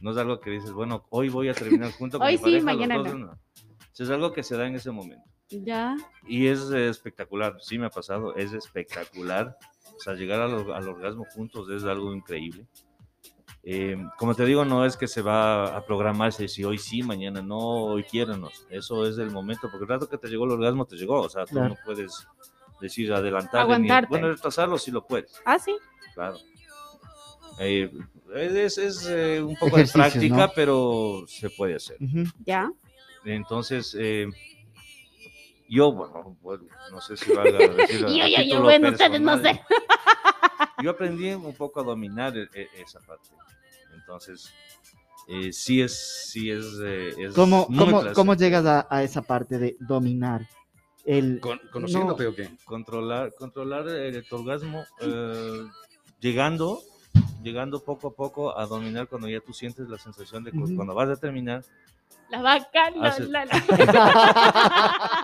No 0.00 0.10
es 0.10 0.16
algo 0.16 0.40
que 0.40 0.50
dices, 0.50 0.72
bueno, 0.72 1.06
hoy 1.10 1.28
voy 1.28 1.48
a 1.48 1.54
terminar 1.54 1.92
junto 1.92 2.18
con 2.18 2.26
Hoy 2.26 2.32
mi 2.32 2.38
sí, 2.38 2.42
pareja. 2.44 2.56
los 2.58 2.64
mañana 2.64 2.96
dos, 2.96 3.12
no. 3.14 3.18
no. 3.26 3.38
Es 3.96 4.10
algo 4.10 4.32
que 4.32 4.42
se 4.42 4.56
da 4.56 4.66
en 4.66 4.74
ese 4.74 4.90
momento. 4.90 5.24
Ya. 5.50 5.94
Y 6.26 6.48
es 6.48 6.68
eh, 6.72 6.88
espectacular, 6.88 7.56
sí 7.60 7.78
me 7.78 7.86
ha 7.86 7.90
pasado, 7.90 8.34
es 8.34 8.52
espectacular. 8.52 9.56
O 9.96 10.00
sea, 10.00 10.14
llegar 10.14 10.40
al, 10.40 10.72
al 10.72 10.88
orgasmo 10.88 11.24
juntos 11.32 11.68
es 11.70 11.84
algo 11.84 12.12
increíble. 12.12 12.66
Eh, 13.66 13.96
como 14.18 14.34
te 14.34 14.44
digo, 14.44 14.64
no 14.66 14.84
es 14.84 14.96
que 14.96 15.08
se 15.08 15.22
va 15.22 15.74
a 15.76 15.84
programarse 15.86 16.48
si 16.48 16.64
hoy 16.64 16.76
sí, 16.78 17.02
mañana 17.02 17.40
no, 17.40 17.58
hoy 17.58 18.04
quiéranos. 18.04 18.66
Eso 18.68 19.06
es 19.06 19.16
el 19.18 19.30
momento, 19.30 19.68
porque 19.70 19.84
el 19.84 19.88
rato 19.88 20.08
que 20.08 20.18
te 20.18 20.28
llegó 20.28 20.44
el 20.44 20.50
orgasmo, 20.52 20.84
te 20.84 20.96
llegó. 20.96 21.22
O 21.22 21.28
sea, 21.30 21.46
tú 21.46 21.54
Claro. 21.54 21.70
no 21.70 21.76
puedes 21.84 22.26
decir 22.80 23.12
adelantar. 23.12 23.62
Aguantarte. 23.62 24.08
Bueno, 24.10 24.28
retrasarlo 24.28 24.76
sí 24.76 24.90
lo 24.90 25.06
puedes, 25.06 25.40
Ah, 25.46 25.58
sí. 25.58 25.74
claro. 26.14 26.36
Eh, 27.58 27.90
es 28.34 28.76
es, 28.78 29.06
eh, 29.08 29.40
un 29.40 29.56
poco 29.56 29.76
de 29.78 29.86
práctica, 29.86 30.36
¿no? 30.36 30.52
pero 30.54 31.24
se 31.26 31.48
puede 31.50 31.76
hacer. 31.76 31.96
Ujú. 32.00 32.24
Ya. 32.44 32.70
Entonces, 33.24 33.96
eh, 33.98 34.26
yo, 35.68 35.92
bueno, 35.92 36.36
bueno, 36.42 36.64
no 36.90 37.00
sé 37.00 37.16
si 37.16 37.32
valga 37.32 37.58
decir. 37.68 38.00
Yo, 38.00 38.08
yo, 38.08 38.42
yo, 38.42 38.62
bueno, 38.62 38.90
ustedes 38.90 39.20
no 39.20 39.36
personal, 39.38 39.42
sé. 39.42 39.60
Yo 40.82 40.90
aprendí 40.90 41.30
un 41.32 41.54
poco 41.54 41.80
a 41.80 41.84
dominar 41.84 42.36
e- 42.36 42.48
e- 42.54 42.68
esa 42.82 43.00
parte. 43.00 43.28
Entonces, 43.94 44.52
eh, 45.28 45.52
sí 45.52 45.80
es, 45.80 46.28
sí 46.30 46.50
es, 46.50 46.64
eh, 46.84 47.14
es 47.18 47.34
¿Cómo, 47.34 47.66
muy 47.68 47.78
cómo. 47.78 48.02
¿Cómo 48.14 48.34
llegas 48.34 48.66
a, 48.66 48.86
a 48.90 49.02
esa 49.02 49.22
parte 49.22 49.58
de 49.58 49.76
dominar? 49.80 50.46
El, 51.04 51.38
Con- 51.40 51.60
¿Conociéndote 51.70 52.26
o 52.26 52.34
qué? 52.34 52.50
controlar, 52.64 53.32
controlar 53.34 53.86
el, 53.88 54.24
tu 54.26 54.36
orgasmo, 54.36 54.84
eh, 55.00 55.64
llegando, 56.20 56.80
llegando 57.42 57.82
poco 57.84 58.08
a 58.08 58.14
poco 58.14 58.58
a 58.58 58.64
dominar 58.66 59.06
cuando 59.08 59.28
ya 59.28 59.40
tú 59.40 59.52
sientes 59.52 59.88
la 59.88 59.98
sensación 59.98 60.44
de 60.44 60.50
que 60.52 60.58
Ujú. 60.58 60.74
cuando 60.76 60.94
vas 60.94 61.10
a 61.10 61.16
terminar, 61.16 61.62
La 62.30 62.40
vaca, 62.40 62.90
la, 62.90 63.08
Hace- 63.08 63.26
la, 63.28 63.44
la- 63.44 63.52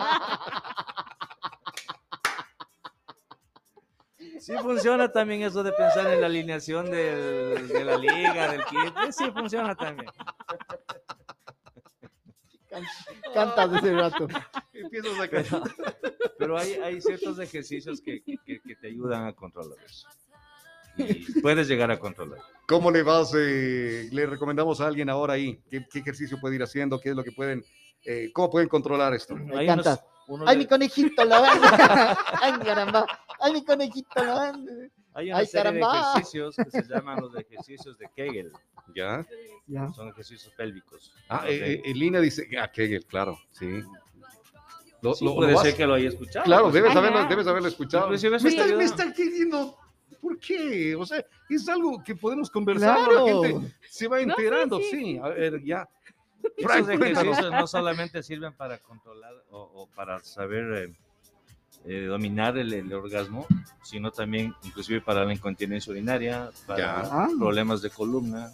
Sí 4.41 4.53
funciona 4.61 5.11
también 5.11 5.43
eso 5.43 5.61
de 5.63 5.71
pensar 5.71 6.07
en 6.11 6.19
la 6.19 6.25
alineación 6.27 6.89
del- 6.89 7.67
de 7.67 7.85
la 7.85 7.97
liga, 7.97 8.51
del 8.51 8.65
kit. 8.65 8.79
Eh, 9.07 9.11
Sí 9.11 9.25
funciona 9.31 9.75
también. 9.75 10.09
cantas 13.33 13.73
ese 13.73 13.93
rato. 13.93 14.27
Empiezas 14.73 15.19
a 15.19 15.27
cantar. 15.27 15.61
Pero 16.37 16.57
hay, 16.57 16.73
hay 16.73 17.01
ciertos 17.01 17.37
ejercicios 17.39 18.01
que, 18.01 18.21
que- 18.23 18.37
que 18.61 18.75
te 18.75 18.87
ayudan 18.87 19.27
a 19.27 19.33
controlar 19.33 19.77
eso. 19.85 20.07
Y 20.97 21.39
puedes 21.41 21.67
llegar 21.67 21.91
a 21.91 21.99
controlar. 21.99 22.39
¿Cómo 22.67 22.91
le 22.91 23.03
vas? 23.03 23.33
eh, 23.37 24.09
le 24.11 24.25
recomendamos 24.25 24.81
a 24.81 24.87
alguien 24.87 25.09
ahora 25.09 25.33
ahí. 25.33 25.61
¿Qué, 25.69 25.85
qué 25.91 25.99
ejercicio 25.99 26.39
puede 26.39 26.55
ir 26.55 26.63
haciendo? 26.63 26.99
¿Qué 26.99 27.09
es 27.09 27.15
lo 27.15 27.23
que 27.23 27.31
pueden, 27.31 27.63
eh, 28.05 28.29
cómo 28.33 28.49
pueden 28.49 28.67
controlar 28.69 29.13
esto? 29.13 29.35
Me 29.35 29.57
Hay 29.57 29.69
unos- 29.69 29.99
unos 30.33 30.47
Ay, 30.47 30.55
de- 30.55 30.59
mi 30.63 30.67
conejito, 30.67 31.25
la 31.25 31.39
banda. 31.39 32.17
Ay, 32.41 32.53
caramba. 32.63 33.05
Ay, 33.39 33.53
mi 33.53 33.65
conejito, 33.65 34.23
la 34.23 34.33
banda. 34.33 34.71
hay 35.13 35.29
una 35.29 35.37
ay, 35.39 35.45
serie 35.45 35.71
de 35.73 35.79
caramba. 35.79 36.11
ejercicios 36.13 36.55
que 36.55 36.71
se 36.71 36.83
llaman 36.87 37.19
los 37.21 37.35
ejercicios 37.35 37.97
de 37.97 38.09
Kegel. 38.15 38.51
¿Ya? 38.95 39.25
Ya. 39.67 39.91
Son 39.93 40.07
ejercicios 40.09 40.53
pélvicos. 40.55 41.13
Ah, 41.29 41.43
eh, 41.47 41.81
eh, 41.85 41.93
Lina 41.93 42.19
dice, 42.19 42.47
ah, 42.61 42.69
Kegel, 42.71 43.05
claro, 43.05 43.37
sí. 43.51 43.81
Lo- 45.01 45.13
Sí, 45.15 45.25
lo- 45.25 45.35
puede 45.35 45.51
lo 45.53 45.57
ser 45.59 45.71
vas- 45.71 45.77
que 45.77 45.87
lo 45.87 45.93
haya 45.95 46.09
escuchado. 46.09 46.45
Claro, 46.45 46.63
pues, 46.63 46.75
debes 46.75 46.95
haberlo, 46.95 47.25
debes 47.27 47.47
haberlo 47.47 47.67
escuchado. 47.67 48.09
Me 48.09 48.15
está, 48.15 48.65
me 48.75 48.83
está 48.83 49.13
queriendo. 49.13 49.75
¿Por 50.21 50.37
qué? 50.39 50.95
O 50.95 51.05
sea, 51.05 51.25
es 51.49 51.67
algo 51.67 52.03
que 52.03 52.15
podemos 52.15 52.49
conversar. 52.51 52.99
La 52.99 53.05
Claro. 53.07 53.41
gente 53.43 53.73
se 53.89 54.07
va 54.07 54.17
No, 54.17 54.23
sí, 54.23 54.29
enterando, 54.29 54.77
sí. 54.77 54.83
sí. 54.91 55.17
A 55.17 55.29
ver, 55.29 55.63
ya. 55.63 55.89
Esos 56.57 56.89
ejercicios 56.89 57.51
no 57.51 57.67
solamente 57.67 58.21
sirven 58.23 58.53
para 58.53 58.77
controlar 58.79 59.33
o, 59.49 59.59
o 59.61 59.87
para 59.95 60.19
saber 60.19 60.73
eh, 60.89 60.95
eh, 61.85 62.05
dominar 62.05 62.57
el, 62.57 62.71
el 62.73 62.93
orgasmo, 62.93 63.47
sino 63.83 64.11
también 64.11 64.53
inclusive 64.63 65.01
para 65.01 65.25
la 65.25 65.33
incontinencia 65.33 65.91
urinaria, 65.91 66.49
para 66.67 67.03
Ya. 67.03 67.27
Problemas 67.39 67.81
de 67.81 67.89
columna. 67.89 68.51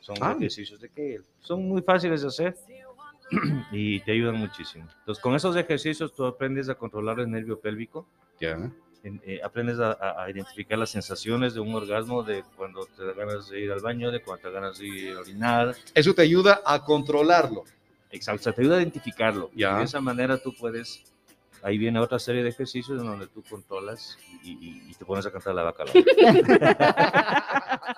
Son 0.00 0.16
Ah. 0.20 0.34
ejercicios 0.36 0.80
de 0.80 0.88
Kegel. 0.88 1.24
Son 1.40 1.68
muy 1.68 1.82
fáciles 1.82 2.22
de 2.22 2.28
hacer 2.28 2.56
y 3.72 4.00
te 4.00 4.12
ayudan 4.12 4.36
muchísimo. 4.36 4.88
Entonces, 5.00 5.22
con 5.22 5.34
esos 5.34 5.54
ejercicios 5.54 6.14
tú 6.14 6.24
aprendes 6.24 6.68
a 6.70 6.74
controlar 6.74 7.20
el 7.20 7.30
nervio 7.30 7.60
pélvico, 7.60 8.06
Ya. 8.40 8.56
Eh, 9.04 9.40
aprendes 9.44 9.78
a, 9.78 9.92
a- 9.92 10.24
a 10.24 10.30
identificar 10.30 10.78
las 10.78 10.90
sensaciones 10.90 11.54
de 11.54 11.60
un 11.60 11.74
orgasmo, 11.74 12.22
de 12.22 12.42
cuando 12.56 12.86
te 12.96 13.04
da 13.04 13.12
ganas 13.12 13.48
de 13.48 13.60
ir 13.60 13.70
al 13.72 13.80
baño, 13.80 14.10
de 14.10 14.20
cuando 14.20 14.42
te 14.42 14.48
da 14.48 14.60
ganas 14.60 14.78
de 14.78 14.86
ir 14.86 15.16
a 15.16 15.20
orinar. 15.20 15.74
Eso 15.94 16.14
te 16.14 16.22
ayuda 16.22 16.60
a 16.64 16.84
controlarlo. 16.84 17.64
Exacto, 18.10 18.40
o 18.40 18.44
sea, 18.44 18.52
te 18.52 18.62
ayuda 18.62 18.76
a 18.78 18.80
identificarlo. 18.80 19.50
Ya. 19.54 19.74
Y 19.74 19.78
de 19.78 19.84
esa 19.84 20.00
manera 20.00 20.38
tú 20.38 20.54
puedes, 20.54 21.02
ahí 21.62 21.78
viene 21.78 21.98
otra 22.00 22.18
serie 22.18 22.42
de 22.42 22.48
ejercicios 22.50 23.00
en 23.00 23.06
donde 23.06 23.26
tú 23.28 23.42
controlas 23.48 24.18
y, 24.42 24.50
y- 24.52 24.90
y 24.90 24.94
te 24.94 25.04
pones 25.04 25.24
a 25.26 25.30
cantar 25.30 25.54
la 25.54 25.62
vaca. 25.64 25.84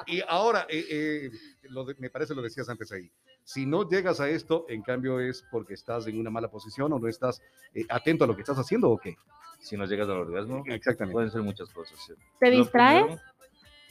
Y 0.07 0.23
ahora, 0.27 0.67
eh, 0.69 0.85
eh, 0.91 1.31
lo 1.71 1.85
de- 1.85 1.95
me 1.99 2.11
parece 2.11 2.35
lo 2.35 2.43
decías 2.43 2.69
antes 2.69 2.91
ahí. 2.93 3.11
Si 3.45 3.67
no 3.67 3.89
llegas 3.89 4.21
a 4.21 4.29
esto, 4.29 4.67
en 4.69 4.83
cambio 4.83 5.21
es 5.21 5.45
porque 5.51 5.75
estás 5.75 6.07
en 6.07 6.19
una 6.19 6.31
mala 6.31 6.49
posición 6.49 6.93
o 6.93 6.99
no 6.99 7.09
estás 7.09 7.41
eh, 7.75 7.85
atento 7.89 8.25
a 8.25 8.27
lo 8.27 8.35
que 8.35 8.43
estás 8.43 8.59
haciendo 8.59 8.91
o 8.91 8.99
qué. 8.99 9.17
si 9.61 9.77
no 9.77 9.85
llegas 9.87 10.09
al 10.09 10.19
orgasmo, 10.19 10.63
Exactamente. 10.67 11.13
pueden 11.13 11.31
ser 11.31 11.43
muchas 11.43 11.69
cosas. 11.71 11.99
sí. 12.07 12.15
¿Te 12.39 12.51
distraes? 12.51 13.21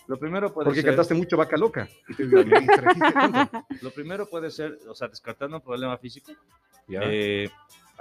Lo 0.08 0.18
primero 0.18 0.52
puede 0.52 0.66
Porque 0.66 0.82
ser, 0.82 0.90
cantaste 0.90 1.14
mucho 1.14 1.38
vaca 1.38 1.56
loca. 1.56 1.88
Y 2.08 2.16
te 2.16 2.26
lo 3.82 3.92
primero 3.92 4.28
puede 4.28 4.50
ser, 4.50 4.80
o 4.88 4.96
sea, 4.96 5.08
descartando 5.08 5.58
un 5.58 5.62
problema 5.64 5.96
físico, 6.00 6.32
Ya. 6.88 7.02
eh, 7.04 7.48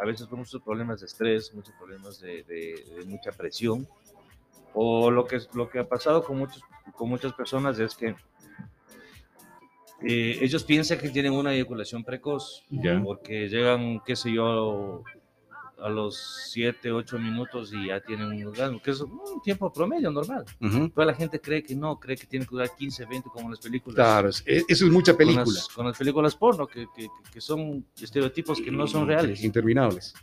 a 0.01 0.05
veces 0.07 0.27
con 0.27 0.39
muchos 0.41 0.63
problemas 0.63 1.01
de 1.01 1.07
estrés, 1.07 1.53
muchos 1.55 1.75
problemas 1.77 2.21
de, 2.21 2.43
de- 2.45 2.85
de 2.99 3.05
mucha 3.07 3.33
presión, 3.33 3.87
o 4.75 5.11
lo 5.11 5.27
que, 5.27 5.41
lo 5.55 5.69
que 5.69 5.81
ha 5.81 5.89
pasado 5.89 6.23
con, 6.25 6.39
muchos, 6.39 6.63
con 6.95 7.09
muchas 7.09 7.33
personas 7.33 7.79
es 7.79 7.95
que 7.97 8.15
eh, 10.03 10.39
ellos 10.41 10.63
piensan 10.65 10.99
que 10.99 11.09
tienen 11.11 11.33
una 11.33 11.53
eyaculación 11.53 12.05
precoz, 12.05 12.65
Ya. 12.71 13.01
porque 13.03 13.49
llegan, 13.49 14.01
qué 14.07 14.15
sé 14.15 14.33
yo, 14.33 15.03
a 15.81 15.89
los 15.89 16.17
7, 16.51 16.91
8 16.91 17.19
minutos 17.19 17.73
y 17.73 17.87
ya 17.87 18.01
tienen 18.01 18.27
un 18.29 18.47
orgasmo, 18.47 18.83
que 18.83 18.91
es 18.91 19.01
un 19.01 19.41
tiempo 19.43 19.73
promedio 19.73 20.11
normal. 20.11 20.45
Ujú. 20.61 20.89
Toda 20.91 21.07
la 21.07 21.15
gente 21.15 21.41
cree 21.41 21.63
que 21.63 21.75
no, 21.77 21.99
cree 22.01 22.17
que 22.17 22.27
tiene 22.27 22.45
que 22.45 22.51
durar 22.51 22.71
15, 22.77 23.05
20 23.07 23.29
como 23.31 23.47
en 23.47 23.51
las 23.53 23.61
películas. 23.61 23.95
Claro, 23.95 24.29
es- 24.29 24.43
eso 24.47 24.85
es 24.87 24.91
mucha 24.91 25.13
Con 25.13 25.19
película. 25.19 25.45
las, 25.47 25.69
con 25.69 25.87
las 25.87 25.97
películas 25.97 26.35
porno, 26.35 26.67
que, 26.67 26.87
que- 26.97 27.09
que 27.33 27.41
son 27.41 27.87
estereotipos 28.01 28.61
que 28.61 28.71
no 28.71 28.87
son 28.87 29.07
reales. 29.07 29.43
Interminables. 29.45 30.15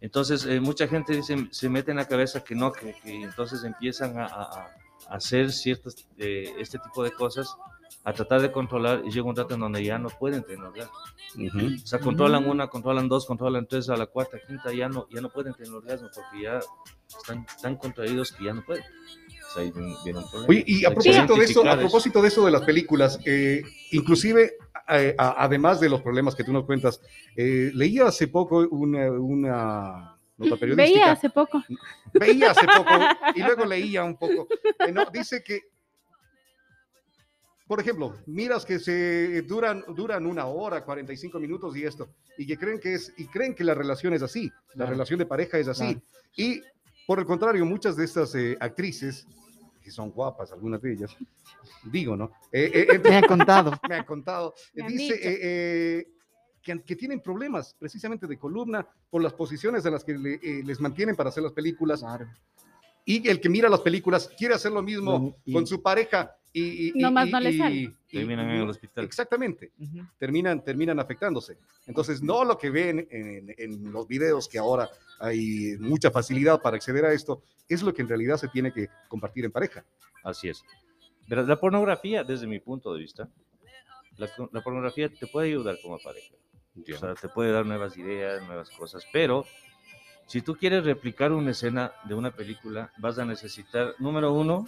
Entonces, 0.00 0.46
eh, 0.46 0.60
mucha 0.60 0.88
gente 0.88 1.14
dice, 1.14 1.48
se 1.50 1.68
mete 1.68 1.90
en 1.90 1.98
la 1.98 2.08
cabeza 2.08 2.42
que 2.42 2.54
no, 2.54 2.72
que, 2.72 2.94
que 3.02 3.22
entonces 3.22 3.64
empiezan 3.64 4.18
a, 4.18 4.24
a- 4.26 4.66
a 5.08 5.14
hacer 5.14 5.52
ciertos, 5.52 6.08
eh, 6.18 6.54
este 6.58 6.78
tipo 6.78 7.02
de 7.04 7.10
cosas, 7.12 7.54
a 8.04 8.12
tratar 8.12 8.40
de 8.40 8.50
controlar, 8.52 9.02
y 9.04 9.10
llega 9.10 9.26
un 9.26 9.36
rato 9.36 9.54
en 9.54 9.60
donde 9.60 9.84
ya 9.84 9.98
no 9.98 10.08
pueden 10.08 10.42
tener 10.42 10.64
orgasmo. 10.64 10.92
Ujú. 11.36 11.74
O 11.82 11.86
sea, 11.86 11.98
controlan 12.00 12.48
una, 12.48 12.68
controlan 12.68 13.08
dos, 13.08 13.26
controlan 13.26 13.66
tres, 13.66 13.88
a 13.90 13.96
la 13.96 14.06
cuarta, 14.06 14.38
quinta, 14.46 14.72
ya 14.72 14.88
no, 14.88 15.06
ya 15.10 15.20
no 15.20 15.28
pueden 15.30 15.54
tener 15.54 15.72
orgasmo 15.72 16.08
porque 16.14 16.42
ya 16.42 16.60
están 17.08 17.46
tan 17.62 17.76
contraídos 17.76 18.32
que 18.32 18.44
ya 18.44 18.52
no 18.54 18.64
pueden. 18.64 18.84
O 18.84 19.52
sea, 19.52 19.62
ahí 19.62 19.70
viene, 19.70 19.94
viene 20.04 20.18
un 20.20 20.30
problema. 20.30 20.48
Oye, 20.48 20.64
y 20.66 20.84
a 20.84 20.90
propósito 20.90 21.34
de 21.34 21.44
eso, 21.44 21.68
a 21.68 21.76
propósito 21.76 22.22
de 22.22 22.28
eso 22.28 22.44
de 22.46 22.50
las 22.52 22.62
películas, 22.62 23.18
eh, 23.26 23.62
inclusive, 23.90 24.52
eh, 24.88 25.14
a- 25.18 25.44
además 25.44 25.80
de 25.80 25.88
los 25.88 26.00
problemas 26.02 26.34
que 26.34 26.44
tú 26.44 26.52
nos 26.52 26.64
cuentas, 26.64 27.00
eh, 27.36 27.70
leía 27.74 28.06
hace 28.06 28.28
poco 28.28 28.66
una, 28.70 29.10
una 29.10 30.16
nota 30.38 30.56
periodística. 30.56 30.76
Veía 30.76 31.12
hace 31.12 31.30
poco. 31.30 31.62
Veía 32.14 32.50
hace 32.52 32.66
poco 32.66 32.90
y 33.34 33.42
luego 33.42 33.64
leía 33.66 34.04
un 34.04 34.16
poco. 34.16 34.46
Eh, 34.86 34.92
no, 34.92 35.04
dice 35.12 35.42
que, 35.44 35.60
por 37.70 37.78
ejemplo, 37.78 38.16
miras 38.26 38.64
que 38.66 38.80
se 38.80 39.42
duran, 39.42 39.84
duran 39.94 40.26
una 40.26 40.46
hora, 40.46 40.84
45 40.84 41.38
minutos 41.38 41.76
y 41.76 41.84
esto, 41.84 42.08
y 42.36 42.44
que 42.44 42.56
creen 42.58 42.80
que 42.80 42.94
es, 42.94 43.12
y 43.16 43.26
creen 43.26 43.54
que 43.54 43.62
la 43.62 43.74
relación 43.74 44.12
es 44.12 44.22
así, 44.24 44.48
la 44.70 44.74
Claro. 44.74 44.90
relación 44.90 45.20
de 45.20 45.26
pareja 45.26 45.56
es 45.56 45.68
así. 45.68 45.84
Claro. 45.84 46.00
Y 46.34 46.60
por 47.06 47.20
el 47.20 47.26
contrario, 47.26 47.64
muchas 47.64 47.94
de 47.94 48.04
estas 48.06 48.34
eh, 48.34 48.56
actrices, 48.58 49.24
que 49.80 49.92
son 49.92 50.10
guapas, 50.10 50.50
algunas 50.50 50.82
de 50.82 50.94
ellas, 50.94 51.16
digo, 51.84 52.16
¿no? 52.16 52.32
Eh, 52.50 52.72
eh, 52.74 52.86
eh, 52.90 52.98
Me 53.04 53.16
ha 53.18 53.22
contado. 53.22 53.70
me 53.88 53.94
han 53.94 54.04
contado, 54.04 54.52
Me 54.74 54.82
han 54.82 54.88
dice 54.88 55.14
eh, 55.14 55.38
eh, 55.40 56.06
que, 56.60 56.82
que 56.82 56.96
tienen 56.96 57.20
problemas 57.20 57.76
precisamente 57.78 58.26
de 58.26 58.36
columna 58.36 58.84
por 59.08 59.22
las 59.22 59.32
posiciones 59.34 59.86
en 59.86 59.92
las 59.92 60.02
que 60.02 60.18
le- 60.18 60.40
eh, 60.42 60.62
les 60.64 60.80
mantienen 60.80 61.14
para 61.14 61.28
hacer 61.28 61.44
las 61.44 61.52
películas 61.52 62.00
Claro. 62.00 62.26
Y 63.04 63.28
el 63.28 63.40
que 63.40 63.48
mira 63.48 63.68
las 63.68 63.80
películas 63.80 64.30
quiere 64.38 64.54
hacer 64.54 64.72
lo 64.72 64.82
mismo 64.82 65.36
Y- 65.44 65.52
con 65.52 65.66
su 65.66 65.80
pareja 65.82 66.36
y, 66.52 66.88
y- 66.88 66.92
Nomás 67.00 67.28
y- 67.28 67.30
no 67.32 67.40
le 67.40 67.56
sale. 67.56 67.74
y- 67.74 67.96
Terminan 68.10 68.50
en 68.50 68.62
el 68.62 68.68
hospital. 68.68 69.04
Exactamente, 69.04 69.70
Ujú. 69.78 70.00
terminan, 70.18 70.64
terminan 70.64 70.98
afectándose. 70.98 71.56
Entonces, 71.86 72.20
no 72.22 72.44
lo 72.44 72.58
que 72.58 72.70
ven 72.70 73.06
en, 73.10 73.54
en 73.56 73.92
los 73.92 74.08
videos 74.08 74.48
que 74.48 74.58
ahora 74.58 74.90
hay 75.20 75.76
mucha 75.78 76.10
facilidad 76.10 76.60
para 76.60 76.74
acceder 76.76 77.04
a 77.04 77.12
esto, 77.12 77.42
es 77.68 77.82
lo 77.82 77.94
que 77.94 78.02
en 78.02 78.08
realidad 78.08 78.36
se 78.36 78.48
tiene 78.48 78.72
que 78.72 78.88
compartir 79.08 79.44
en 79.44 79.52
pareja. 79.52 79.84
Así 80.24 80.48
es. 80.48 80.64
La 81.28 81.60
pornografía, 81.60 82.24
desde 82.24 82.48
mi 82.48 82.58
punto 82.58 82.92
de 82.92 83.00
vista, 83.00 83.28
la, 84.16 84.28
la 84.50 84.60
pornografía 84.60 85.08
te 85.08 85.28
puede 85.28 85.48
ayudar 85.50 85.78
como 85.80 85.98
pareja. 86.00 86.34
O 86.76 86.98
sea, 86.98 87.14
te 87.14 87.28
puede 87.28 87.52
dar 87.52 87.64
nuevas 87.64 87.96
ideas, 87.96 88.44
nuevas 88.46 88.70
cosas, 88.70 89.04
pero 89.12 89.44
si 90.30 90.42
tú 90.42 90.54
quieres 90.54 90.84
replicar 90.84 91.32
una 91.32 91.50
escena 91.50 91.90
de 92.04 92.14
una 92.14 92.30
película, 92.30 92.92
vas 92.98 93.18
a 93.18 93.24
necesitar, 93.24 93.96
número 93.98 94.32
uno, 94.32 94.64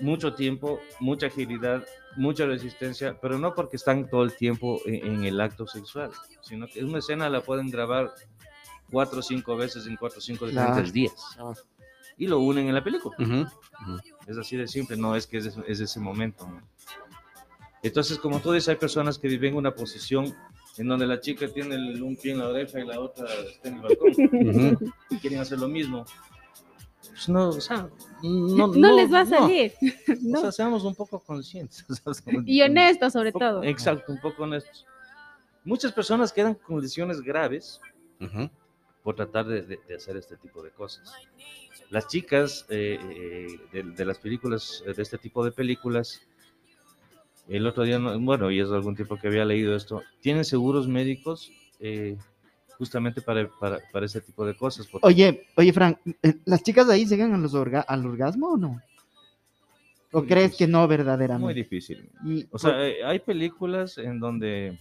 mucho 0.00 0.34
tiempo, 0.34 0.80
mucha 0.98 1.28
agilidad, 1.28 1.86
mucha 2.16 2.44
resistencia, 2.44 3.16
pero 3.22 3.38
no 3.38 3.54
porque 3.54 3.76
están 3.76 4.10
todo 4.10 4.24
el 4.24 4.34
tiempo 4.34 4.80
en, 4.84 5.06
en 5.06 5.24
el 5.24 5.40
acto 5.40 5.64
sexual, 5.68 6.10
sino 6.40 6.66
que 6.66 6.82
una 6.82 6.98
escena 6.98 7.30
la 7.30 7.40
pueden 7.40 7.70
grabar 7.70 8.12
cuatro 8.90 9.20
o 9.20 9.22
cinco 9.22 9.56
veces 9.56 9.86
en 9.86 9.94
cuatro 9.94 10.18
o 10.18 10.22
cinco 10.22 10.48
diferentes 10.48 10.92
días 10.92 11.38
y 12.16 12.26
lo 12.26 12.40
unen 12.40 12.66
en 12.66 12.74
la 12.74 12.82
película. 12.82 13.16
Es 14.26 14.36
así 14.36 14.56
de 14.56 14.66
simple, 14.66 14.96
no 14.96 15.14
es 15.14 15.24
que 15.24 15.36
es, 15.38 15.56
es 15.68 15.78
ese 15.78 16.00
momento. 16.00 16.48
¿no? 16.48 16.60
Entonces, 17.80 18.18
como 18.18 18.40
tú 18.40 18.50
dices, 18.50 18.70
hay 18.70 18.76
personas 18.76 19.20
que 19.20 19.28
viven 19.28 19.54
una 19.54 19.72
posición 19.72 20.34
en 20.78 20.88
donde 20.88 21.06
la 21.06 21.20
chica 21.20 21.48
tiene 21.48 21.74
el- 21.74 22.02
un 22.02 22.16
pie 22.16 22.32
en 22.32 22.38
la 22.38 22.48
oreja 22.48 22.80
y 22.80 22.86
la 22.86 23.00
otra 23.00 23.26
está 23.50 23.68
en 23.68 23.74
el 23.76 23.80
balcón 23.82 24.10
Ujú. 24.10 24.92
y 25.10 25.16
quieren 25.18 25.40
hacer 25.40 25.58
lo 25.58 25.68
mismo. 25.68 26.04
Pues 27.00 27.28
no, 27.28 27.48
o 27.48 27.60
sea, 27.60 27.88
no, 28.22 28.66
No, 28.68 28.96
les 28.96 29.12
va 29.12 29.20
a 29.20 29.24
no. 29.24 29.30
salir. 29.30 29.72
O 30.08 30.14
No. 30.22 30.40
sea, 30.40 30.52
seamos 30.52 30.84
un 30.84 30.94
poco 30.94 31.18
conscientes. 31.20 31.84
o 32.04 32.14
sea, 32.14 32.32
Y 32.46 32.62
honestos 32.62 33.12
sobre 33.12 33.32
poco- 33.32 33.44
todo. 33.44 33.64
Exacto, 33.64 34.12
un 34.12 34.20
poco 34.20 34.44
honestos. 34.44 34.86
Muchas 35.64 35.92
personas 35.92 36.32
quedan 36.32 36.54
con 36.54 36.80
lesiones 36.80 37.20
graves 37.20 37.80
Ujú. 38.20 38.48
por 39.02 39.16
tratar 39.16 39.46
de, 39.46 39.62
de- 39.62 39.80
de 39.88 39.94
hacer 39.96 40.16
este 40.16 40.36
tipo 40.36 40.62
de 40.62 40.70
cosas. 40.70 41.12
Las 41.90 42.06
chicas 42.06 42.66
eh, 42.68 42.98
eh, 43.00 43.60
de, 43.72 43.82
de 43.82 44.04
las 44.04 44.18
películas, 44.18 44.82
eh, 44.86 44.92
de 44.92 45.02
este 45.02 45.18
tipo 45.18 45.44
de 45.44 45.50
películas, 45.52 46.20
el 47.48 47.66
otro 47.66 47.82
día, 47.84 47.98
no- 47.98 48.18
bueno, 48.20 48.50
y 48.50 48.60
es 48.60 48.70
algún 48.70 48.94
tiempo 48.94 49.16
que 49.16 49.28
había 49.28 49.44
leído 49.44 49.74
esto, 49.74 50.02
tienen 50.20 50.44
seguros 50.44 50.86
médicos 50.88 51.50
eh, 51.80 52.16
justamente 52.76 53.22
para, 53.22 53.48
para, 53.58 53.78
para 53.92 54.06
ese 54.06 54.20
tipo 54.20 54.44
de 54.46 54.54
cosas. 54.56 54.86
porque- 54.86 55.06
Oye, 55.06 55.46
oye, 55.56 55.72
Frank, 55.72 55.98
eh, 56.22 56.34
¿las 56.44 56.62
chicas 56.62 56.86
de 56.86 56.94
ahí 56.94 57.06
llegan 57.06 57.32
a 57.34 57.38
los 57.38 57.54
orga- 57.54 57.84
al 57.86 58.04
orgasmo 58.06 58.52
o 58.52 58.56
no? 58.56 58.80
¿O 60.12 60.20
Muy 60.20 60.28
crees 60.28 60.52
que 60.52 60.64
difícil. 60.66 60.70
no 60.72 60.78
muy 60.80 60.88
verdaderamente? 60.88 61.54
difícil. 61.54 62.10
Y, 62.24 62.46
O 62.50 62.58
sea, 62.58 62.86
eh, 62.86 63.04
hay 63.04 63.18
películas 63.18 63.98
en 63.98 64.18
donde, 64.20 64.78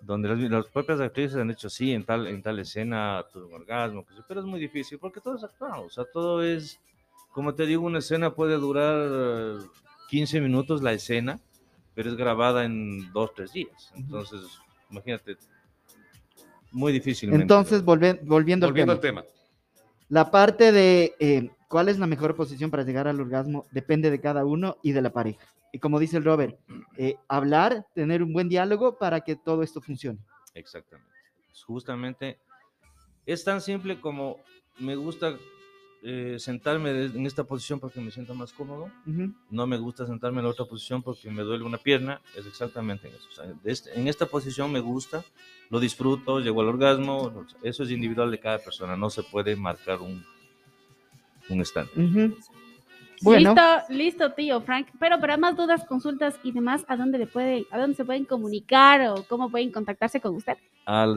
donde 0.00 0.28
las, 0.28 0.38
las 0.50 0.66
propias 0.66 1.00
actrices 1.00 1.36
han 1.36 1.48
dicho, 1.48 1.68
sí, 1.70 1.92
en 1.92 2.04
tal, 2.04 2.26
en 2.26 2.42
tal 2.42 2.58
escena 2.58 3.24
un 3.34 3.54
orgasmo, 3.54 4.04
que 4.04 4.14
sí", 4.14 4.20
pero 4.26 4.40
es 4.40 4.46
muy 4.46 4.58
difícil 4.60 4.98
porque 4.98 5.20
todo 5.20 5.36
es 5.36 5.44
actuado. 5.44 5.84
O 5.84 5.90
sea, 5.90 6.04
todo 6.12 6.42
es, 6.42 6.80
como 7.32 7.54
te 7.54 7.66
digo, 7.66 7.84
una 7.86 7.98
escena 8.00 8.34
puede 8.34 8.56
durar 8.56 9.08
eh, 9.10 9.58
15 10.10 10.40
minutos 10.40 10.82
la 10.82 10.92
escena, 10.92 11.38
pero 11.96 12.10
es 12.10 12.16
grabada 12.16 12.64
en 12.64 13.10
2, 13.12 13.34
3 13.34 13.52
días. 13.52 13.90
Entonces, 13.96 14.40
imagínate, 14.90 15.36
muy 16.70 16.92
difícilmente. 16.92 17.42
entonces, 17.42 17.82
volve- 17.84 18.20
volviendo, 18.22 18.66
Volviendo 18.68 18.92
al 18.92 18.98
al 18.98 19.02
tema. 19.02 19.22
tema. 19.22 19.32
La 20.08 20.30
parte 20.30 20.70
de 20.70 21.14
eh, 21.18 21.50
cuál 21.68 21.88
es 21.88 21.98
la 21.98 22.06
mejor 22.06 22.36
posición 22.36 22.70
para 22.70 22.84
llegar 22.84 23.08
al 23.08 23.20
orgasmo 23.20 23.66
depende 23.72 24.10
de 24.10 24.20
cada 24.20 24.44
uno 24.44 24.76
y 24.82 24.92
de 24.92 25.02
la 25.02 25.10
pareja. 25.10 25.44
Y 25.72 25.78
como 25.80 25.98
dice 25.98 26.16
el 26.18 26.24
Robert, 26.24 26.56
eh, 26.96 27.16
hablar, 27.28 27.86
tener 27.94 28.22
un 28.22 28.32
buen 28.32 28.48
diálogo 28.48 28.98
para 28.98 29.22
que 29.22 29.34
todo 29.34 29.62
esto 29.64 29.80
funcione. 29.80 30.18
Exactamente. 30.54 31.10
Justamente 31.66 32.38
es 33.24 33.42
tan 33.42 33.60
simple 33.60 34.00
como 34.00 34.36
me 34.78 34.94
gusta 34.94 35.36
eh, 36.02 36.36
sentarme 36.38 36.90
en 37.06 37.26
esta 37.26 37.44
posición 37.44 37.80
porque 37.80 38.00
me 38.00 38.10
siento 38.10 38.34
más 38.34 38.52
cómodo. 38.52 38.90
No 39.50 39.66
me 39.66 39.76
gusta 39.78 40.06
sentarme 40.06 40.38
en 40.38 40.44
la 40.44 40.50
otra 40.50 40.64
posición 40.66 41.02
porque 41.02 41.30
me 41.30 41.42
duele 41.42 41.64
una 41.64 41.78
pierna. 41.78 42.20
Es 42.36 42.46
exactamente 42.46 43.08
en 43.08 43.14
eso. 43.14 43.28
O 43.30 43.32
sea, 43.34 43.44
de 43.46 43.72
este- 43.72 43.98
en 43.98 44.06
esta 44.06 44.26
posición 44.26 44.70
me 44.70 44.80
gusta, 44.80 45.24
lo 45.70 45.80
disfruto, 45.80 46.38
llego 46.40 46.60
al 46.60 46.68
orgasmo. 46.68 47.44
Eso 47.62 47.82
es 47.82 47.90
individual 47.90 48.30
de 48.30 48.38
cada 48.38 48.58
persona. 48.58 48.96
No 48.96 49.10
se 49.10 49.22
puede 49.24 49.56
marcar 49.56 50.00
un, 50.00 50.24
un. 51.48 51.64
Bueno, 53.22 53.54
Listo, 53.54 53.62
listo, 53.94 54.32
tío 54.34 54.60
Frank. 54.60 54.88
Pero 55.00 55.18
para 55.18 55.38
más 55.38 55.56
dudas, 55.56 55.84
consultas 55.86 56.38
y 56.42 56.52
demás, 56.52 56.84
¿a 56.86 56.96
dónde 56.98 57.16
le 57.18 57.26
pueden, 57.26 57.64
a 57.70 57.78
dónde 57.78 57.96
se 57.96 58.04
pueden 58.04 58.26
comunicar 58.26 59.00
o 59.08 59.24
cómo 59.26 59.50
pueden 59.50 59.72
contactarse 59.72 60.20
con 60.20 60.34
usted? 60.36 60.58
Al 60.84 61.16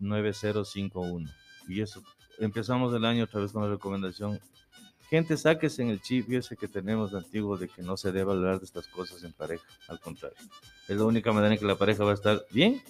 099-279-9051. 0.00 1.30
Y 1.68 1.80
eso, 1.80 2.02
empezamos 2.40 2.94
el 2.94 3.04
año 3.04 3.24
otra 3.24 3.40
vez 3.40 3.52
con 3.52 3.62
la 3.62 3.70
recomendación. 3.70 4.40
Gente, 5.08 5.36
sáquese 5.36 5.82
en 5.82 5.88
el 5.88 6.00
chip 6.00 6.30
ese 6.32 6.56
que 6.56 6.68
tenemos 6.68 7.12
de 7.12 7.18
antiguo 7.18 7.56
de 7.56 7.68
que 7.68 7.82
no 7.82 7.96
se 7.96 8.12
debe 8.12 8.30
hablar 8.32 8.60
de 8.60 8.64
estas 8.64 8.86
cosas 8.86 9.22
en 9.24 9.32
pareja. 9.32 9.64
Al 9.88 9.98
contrario, 10.00 10.36
es 10.88 10.96
la 10.96 11.04
única 11.04 11.32
manera 11.32 11.52
en 11.52 11.58
que 11.58 11.66
la 11.66 11.76
pareja 11.76 12.04
va 12.04 12.12
a 12.12 12.14
estar 12.14 12.44
bien, 12.50 12.80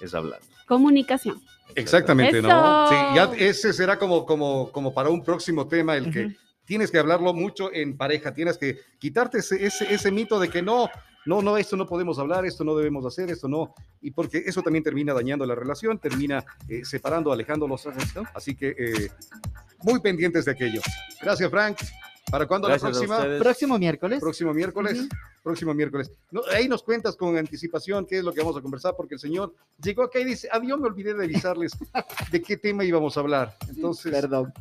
es 0.00 0.14
hablando. 0.14 0.46
Comunicación. 0.66 1.40
Exactamente, 1.74 2.42
¿no? 2.42 2.48
Eso. 2.48 2.88
Sí, 2.90 2.96
ya 3.14 3.46
ese 3.46 3.72
será 3.72 3.98
como, 3.98 4.26
como, 4.26 4.70
como 4.70 4.92
para 4.92 5.08
un 5.08 5.24
próximo 5.24 5.66
tema, 5.66 5.96
el 5.96 6.10
que 6.12 6.26
Ujú. 6.26 6.34
tienes 6.66 6.90
que 6.90 6.98
hablarlo 6.98 7.32
mucho 7.32 7.72
en 7.72 7.96
pareja, 7.96 8.34
tienes 8.34 8.58
que 8.58 8.78
quitarte 8.98 9.38
ese, 9.38 9.64
ese, 9.64 9.92
ese 9.92 10.10
mito 10.10 10.38
de 10.38 10.50
que 10.50 10.60
no, 10.60 10.90
no, 11.26 11.42
no, 11.42 11.56
esto 11.56 11.76
no 11.76 11.86
podemos 11.86 12.18
hablar, 12.18 12.44
esto 12.44 12.64
no 12.64 12.74
debemos 12.74 13.04
hacer, 13.06 13.30
esto 13.30 13.48
no, 13.48 13.74
y 14.00 14.10
porque 14.10 14.42
eso 14.44 14.62
también 14.62 14.82
termina 14.82 15.14
dañando 15.14 15.46
la 15.46 15.54
relación, 15.54 15.98
termina 15.98 16.44
eh, 16.68 16.84
separando, 16.84 17.32
alejándolos, 17.32 17.86
¿no? 18.14 18.24
así 18.34 18.54
que 18.54 18.74
eh, 18.76 19.10
muy 19.82 20.00
pendientes 20.00 20.44
de 20.44 20.52
aquello. 20.52 20.80
Gracias, 21.20 21.50
Frank. 21.50 21.78
¿Para 22.30 22.46
cuándo 22.46 22.68
la 22.68 22.78
Gracias 22.78 23.06
próxima? 23.06 23.38
próximo 23.38 23.78
miércoles. 23.78 24.20
Próximo 24.20 24.54
miércoles. 24.54 25.00
Ujú. 25.00 25.08
Próximo 25.42 25.74
miércoles. 25.74 26.10
No, 26.30 26.40
ahí 26.52 26.68
nos 26.68 26.82
cuentas 26.82 27.16
con 27.16 27.36
anticipación 27.36 28.06
qué 28.06 28.18
es 28.18 28.24
lo 28.24 28.32
que 28.32 28.40
vamos 28.40 28.56
a 28.56 28.62
conversar, 28.62 28.94
porque 28.96 29.14
el 29.14 29.20
señor 29.20 29.52
llegó 29.82 30.04
acá 30.04 30.20
y 30.20 30.24
dice, 30.24 30.48
ah, 30.52 30.60
yo 30.64 30.78
me 30.78 30.86
olvidé 30.86 31.14
de 31.14 31.24
avisarles 31.24 31.72
de 32.30 32.40
qué 32.42 32.56
tema 32.56 32.84
íbamos 32.84 33.16
a 33.16 33.20
hablar. 33.20 33.56
Entonces, 33.68 34.12
Perdón, 34.12 34.52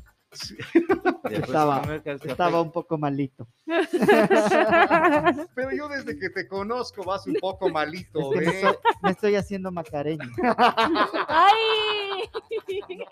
Estaba- 1.29 1.81
estaba 2.05 2.61
un 2.61 2.71
poco 2.71 2.97
malito. 2.97 3.47
pero 5.55 5.71
yo 5.75 5.87
desde 5.89 6.17
que 6.17 6.29
te 6.29 6.47
conozco 6.47 7.03
vas 7.03 7.25
un 7.27 7.35
poco 7.35 7.69
malito, 7.69 8.33
Es 8.33 8.39
que 8.39 8.45
me, 8.45 8.51
¿eh? 8.51 8.55
estoy, 8.61 8.75
me 9.03 9.11
estoy 9.11 9.35
haciendo 9.35 9.71
macareño. 9.71 10.29
¡Ay! 11.27 12.29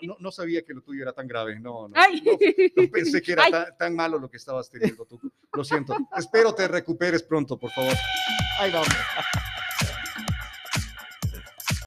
No, 0.02 0.16
no 0.18 0.30
sabía 0.30 0.62
que 0.64 0.72
lo 0.74 0.82
tuyo 0.82 1.02
era 1.02 1.12
tan 1.12 1.26
grave, 1.28 1.58
no, 1.60 1.88
no. 1.88 1.94
¡Ay! 1.94 2.22
No, 2.24 2.32
no 2.84 2.90
pensé 2.90 3.20
que 3.22 3.32
era 3.32 3.76
tan 3.76 3.94
malo 3.94 4.18
lo 4.18 4.30
que 4.30 4.36
estabas 4.38 4.70
teniendo 4.70 5.04
tú. 5.04 5.20
Lo 5.52 5.64
siento. 5.64 5.94
Espero 6.16 6.54
te 6.54 6.68
recuperes 6.68 7.22
pronto, 7.22 7.58
por 7.58 7.70
favor. 7.70 7.92
Ahí 8.60 8.70
vamos. 8.72 8.88